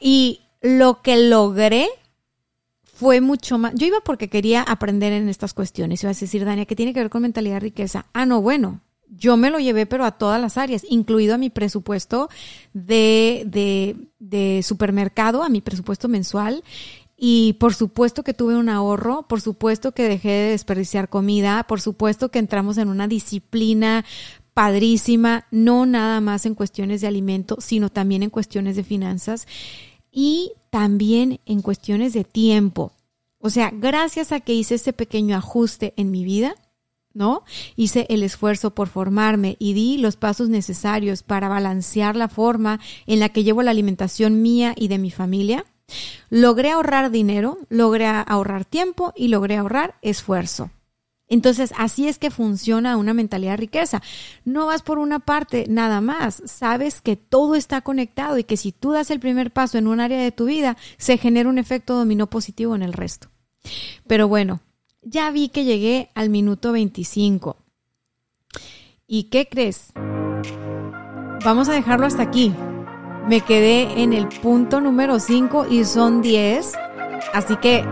Y 0.00 0.40
lo 0.62 1.02
que 1.02 1.16
logré 1.28 1.88
fue 2.84 3.20
mucho 3.20 3.58
más. 3.58 3.74
Yo 3.74 3.88
iba 3.88 4.00
porque 4.00 4.28
quería 4.28 4.62
aprender 4.62 5.12
en 5.12 5.28
estas 5.28 5.54
cuestiones. 5.54 6.02
Iba 6.04 6.12
a 6.12 6.14
decir, 6.14 6.44
Dania, 6.44 6.66
¿qué 6.66 6.76
tiene 6.76 6.94
que 6.94 7.00
ver 7.00 7.10
con 7.10 7.22
mentalidad 7.22 7.56
de 7.56 7.60
riqueza? 7.60 8.06
Ah, 8.12 8.24
no, 8.26 8.40
bueno. 8.40 8.80
Yo 9.10 9.36
me 9.36 9.50
lo 9.50 9.58
llevé, 9.58 9.86
pero 9.86 10.04
a 10.04 10.12
todas 10.12 10.40
las 10.40 10.56
áreas, 10.56 10.86
incluido 10.88 11.34
a 11.34 11.38
mi 11.38 11.50
presupuesto 11.50 12.28
de, 12.72 13.96
de, 14.18 14.62
supermercado, 14.62 15.42
a 15.42 15.48
mi 15.48 15.60
presupuesto 15.60 16.08
mensual. 16.08 16.62
Y 17.16 17.54
por 17.54 17.74
supuesto 17.74 18.22
que 18.22 18.32
tuve 18.32 18.56
un 18.56 18.68
ahorro, 18.68 19.26
por 19.28 19.40
supuesto 19.40 19.92
que 19.92 20.08
dejé 20.08 20.28
de 20.28 20.50
desperdiciar 20.52 21.08
comida, 21.10 21.64
por 21.64 21.80
supuesto 21.80 22.30
que 22.30 22.38
entramos 22.38 22.78
en 22.78 22.88
una 22.88 23.08
disciplina 23.08 24.06
padrísima, 24.54 25.46
no 25.50 25.86
nada 25.86 26.20
más 26.20 26.46
en 26.46 26.54
cuestiones 26.54 27.00
de 27.00 27.08
alimento, 27.08 27.56
sino 27.60 27.90
también 27.90 28.22
en 28.22 28.30
cuestiones 28.30 28.76
de 28.76 28.84
finanzas 28.84 29.46
y 30.10 30.52
también 30.70 31.40
en 31.46 31.62
cuestiones 31.62 32.12
de 32.12 32.24
tiempo. 32.24 32.92
O 33.38 33.50
sea, 33.50 33.70
gracias 33.72 34.32
a 34.32 34.40
que 34.40 34.54
hice 34.54 34.76
ese 34.76 34.92
pequeño 34.92 35.36
ajuste 35.36 35.94
en 35.96 36.10
mi 36.10 36.24
vida, 36.24 36.54
¿no? 37.12 37.44
Hice 37.76 38.06
el 38.08 38.22
esfuerzo 38.22 38.70
por 38.74 38.88
formarme 38.88 39.56
y 39.58 39.72
di 39.74 39.98
los 39.98 40.16
pasos 40.16 40.48
necesarios 40.48 41.22
para 41.22 41.48
balancear 41.48 42.16
la 42.16 42.28
forma 42.28 42.80
en 43.06 43.20
la 43.20 43.28
que 43.28 43.44
llevo 43.44 43.62
la 43.62 43.70
alimentación 43.70 44.42
mía 44.42 44.74
y 44.76 44.88
de 44.88 44.98
mi 44.98 45.10
familia 45.10 45.64
Logré 46.28 46.70
ahorrar 46.70 47.10
dinero, 47.10 47.58
logré 47.68 48.06
ahorrar 48.06 48.64
tiempo 48.64 49.12
y 49.16 49.28
logré 49.28 49.56
ahorrar 49.56 49.96
esfuerzo. 50.02 50.70
Entonces, 51.28 51.72
así 51.76 52.08
es 52.08 52.18
que 52.18 52.32
funciona 52.32 52.96
una 52.96 53.14
mentalidad 53.14 53.52
de 53.52 53.58
riqueza. 53.58 54.02
No 54.44 54.66
vas 54.66 54.82
por 54.82 54.98
una 54.98 55.20
parte 55.20 55.66
nada 55.68 56.00
más. 56.00 56.42
Sabes 56.44 57.00
que 57.00 57.14
todo 57.14 57.54
está 57.54 57.82
conectado 57.82 58.36
y 58.36 58.44
que 58.44 58.56
si 58.56 58.72
tú 58.72 58.90
das 58.90 59.12
el 59.12 59.20
primer 59.20 59.52
paso 59.52 59.78
en 59.78 59.86
un 59.86 60.00
área 60.00 60.20
de 60.20 60.32
tu 60.32 60.46
vida, 60.46 60.76
se 60.98 61.18
genera 61.18 61.48
un 61.48 61.58
efecto 61.58 61.94
dominó 61.94 62.28
positivo 62.28 62.74
en 62.74 62.82
el 62.82 62.92
resto. 62.92 63.28
Pero 64.08 64.26
bueno, 64.26 64.60
ya 65.02 65.30
vi 65.30 65.48
que 65.48 65.64
llegué 65.64 66.10
al 66.14 66.30
minuto 66.30 66.72
25. 66.72 67.56
¿Y 69.06 69.24
qué 69.24 69.48
crees? 69.48 69.92
Vamos 71.44 71.68
a 71.68 71.72
dejarlo 71.72 72.06
hasta 72.06 72.22
aquí. 72.22 72.52
Me 73.26 73.40
quedé 73.40 74.02
en 74.02 74.12
el 74.12 74.28
punto 74.28 74.80
número 74.80 75.18
5 75.18 75.66
y 75.70 75.84
son 75.84 76.22
10. 76.22 76.72
Así 77.32 77.56
que 77.56 77.84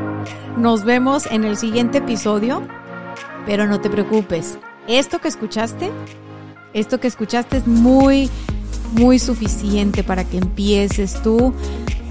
nos 0.57 0.85
vemos 0.85 1.27
en 1.27 1.44
el 1.44 1.57
siguiente 1.57 1.99
episodio. 1.99 2.66
Pero 3.47 3.66
no 3.66 3.81
te 3.81 3.90
preocupes. 3.90 4.59
Esto 4.87 5.21
que 5.21 5.29
escuchaste, 5.29 5.90
esto 6.73 7.01
que 7.01 7.09
escuchaste 7.09 7.59
es 7.59 7.66
muy, 7.66 8.31
muy 8.92 9.18
suficiente 9.18 10.03
para 10.03 10.24
que 10.24 10.38
empieces 10.38 11.22
tú 11.22 11.53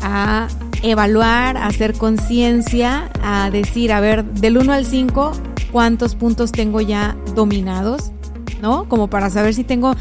a 0.01 0.47
evaluar, 0.83 1.57
a 1.57 1.67
hacer 1.67 1.93
conciencia, 1.93 3.09
a 3.21 3.49
decir, 3.49 3.91
a 3.91 3.99
ver, 3.99 4.23
del 4.25 4.57
1 4.57 4.73
al 4.73 4.85
5, 4.85 5.31
¿cuántos 5.71 6.15
puntos 6.15 6.51
tengo 6.51 6.81
ya 6.81 7.17
dominados? 7.35 8.11
¿no? 8.61 8.89
Como 8.89 9.09
para 9.09 9.29
saber 9.29 9.53
si 9.53 9.63
tengo 9.63 9.95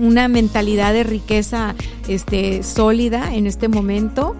una 0.00 0.28
mentalidad 0.28 0.92
de 0.92 1.04
riqueza 1.04 1.74
este, 2.08 2.62
sólida 2.62 3.34
en 3.34 3.46
este 3.46 3.68
momento. 3.68 4.36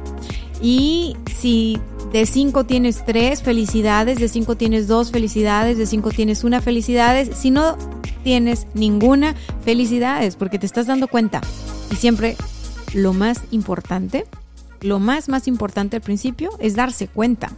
Y 0.60 1.16
si 1.36 1.78
de 2.12 2.26
5 2.26 2.64
tienes 2.64 3.04
3, 3.04 3.42
felicidades, 3.42 4.18
de 4.18 4.28
5 4.28 4.56
tienes 4.56 4.86
2, 4.88 5.10
felicidades, 5.10 5.78
de 5.78 5.86
5 5.86 6.10
tienes 6.10 6.44
una, 6.44 6.60
felicidades. 6.60 7.36
Si 7.36 7.50
no 7.50 7.76
tienes 8.22 8.66
ninguna, 8.74 9.34
felicidades, 9.64 10.36
porque 10.36 10.58
te 10.58 10.66
estás 10.66 10.86
dando 10.86 11.08
cuenta. 11.08 11.40
Y 11.92 11.96
siempre 11.96 12.36
lo 12.94 13.12
más 13.12 13.42
importante, 13.50 14.24
lo 14.80 14.98
más, 14.98 15.28
más 15.28 15.46
importante 15.46 15.96
al 15.96 16.02
principio 16.02 16.50
es 16.58 16.74
darse 16.74 17.06
cuenta. 17.06 17.52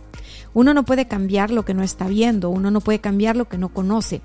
Uno 0.52 0.74
no 0.74 0.84
puede 0.84 1.06
cambiar 1.06 1.50
lo 1.50 1.64
que 1.64 1.72
no 1.72 1.82
está 1.84 2.08
viendo, 2.08 2.50
uno 2.50 2.70
no 2.70 2.80
puede 2.80 2.98
cambiar 2.98 3.36
lo 3.36 3.48
que 3.48 3.58
no 3.58 3.68
conoce. 3.68 4.20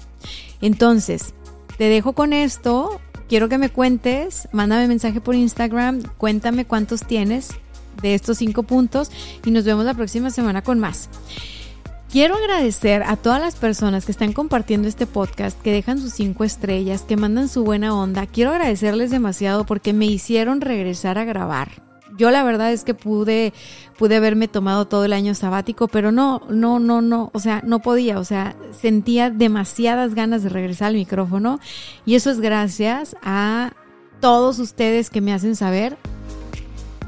Entonces, 0.61 1.33
te 1.77 1.85
dejo 1.85 2.13
con 2.13 2.33
esto. 2.33 2.99
Quiero 3.27 3.47
que 3.47 3.59
me 3.59 3.69
cuentes, 3.69 4.49
mándame 4.51 4.87
mensaje 4.87 5.21
por 5.21 5.35
Instagram, 5.35 6.01
cuéntame 6.17 6.65
cuántos 6.65 7.05
tienes 7.05 7.49
de 8.01 8.15
estos 8.15 8.39
cinco 8.39 8.63
puntos 8.63 9.11
y 9.45 9.51
nos 9.51 9.65
vemos 9.65 9.85
la 9.85 9.93
próxima 9.93 10.31
semana 10.31 10.63
con 10.63 10.79
más. 10.79 11.09
Quiero 12.11 12.35
agradecer 12.35 13.03
a 13.03 13.17
todas 13.17 13.39
las 13.39 13.55
personas 13.55 14.05
que 14.05 14.11
están 14.11 14.33
compartiendo 14.33 14.87
este 14.87 15.05
podcast, 15.05 15.61
que 15.61 15.71
dejan 15.71 15.99
sus 15.99 16.13
cinco 16.13 16.43
estrellas, 16.43 17.03
que 17.03 17.17
mandan 17.17 17.47
su 17.47 17.63
buena 17.63 17.95
onda. 17.95 18.25
Quiero 18.25 18.51
agradecerles 18.51 19.11
demasiado 19.11 19.65
porque 19.65 19.93
me 19.93 20.07
hicieron 20.07 20.61
regresar 20.61 21.17
a 21.17 21.25
grabar 21.25 21.89
yo 22.19 22.29
la 22.31 22.43
verdad 22.43 22.73
es 22.73 22.83
que 22.83 22.93
pude, 22.93 23.53
pude 23.97 24.17
haberme 24.17 24.49
tomado 24.49 24.85
todo 24.85 25.05
el 25.05 25.13
año 25.13 25.33
sabático, 25.33 25.87
pero 25.87 26.11
no, 26.11 26.41
no, 26.49 26.77
no, 26.77 27.01
no, 27.01 27.31
o 27.33 27.39
sea, 27.39 27.61
no 27.65 27.79
podía, 27.79 28.19
o 28.19 28.25
sea, 28.25 28.55
sentía 28.79 29.29
demasiadas 29.29 30.13
ganas 30.13 30.43
de 30.43 30.49
regresar 30.49 30.89
al 30.89 30.95
micrófono 30.95 31.59
y 32.05 32.15
eso 32.15 32.29
es 32.29 32.41
gracias 32.41 33.15
a 33.23 33.71
todos 34.19 34.59
ustedes 34.59 35.09
que 35.09 35.21
me 35.21 35.33
hacen 35.33 35.55
saber 35.55 35.97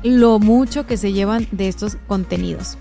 lo 0.02 0.40
mucho 0.40 0.88
que 0.88 0.96
se 0.96 1.12
llevan 1.12 1.46
de 1.52 1.68
estos 1.68 1.98
contenidos. 2.08 2.78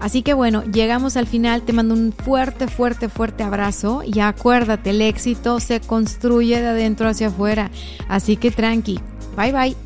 Así 0.00 0.22
que 0.22 0.34
bueno, 0.34 0.62
llegamos 0.64 1.16
al 1.16 1.26
final, 1.26 1.62
te 1.62 1.72
mando 1.72 1.94
un 1.94 2.12
fuerte, 2.12 2.68
fuerte, 2.68 3.08
fuerte 3.08 3.42
abrazo. 3.42 4.02
Y 4.04 4.20
acuérdate, 4.20 4.90
el 4.90 5.02
éxito 5.02 5.60
se 5.60 5.80
construye 5.80 6.60
de 6.60 6.68
adentro 6.68 7.08
hacia 7.08 7.28
afuera, 7.28 7.70
así 8.08 8.36
que 8.36 8.50
tranqui, 8.50 9.00
bye 9.36 9.52
bye. 9.52 9.85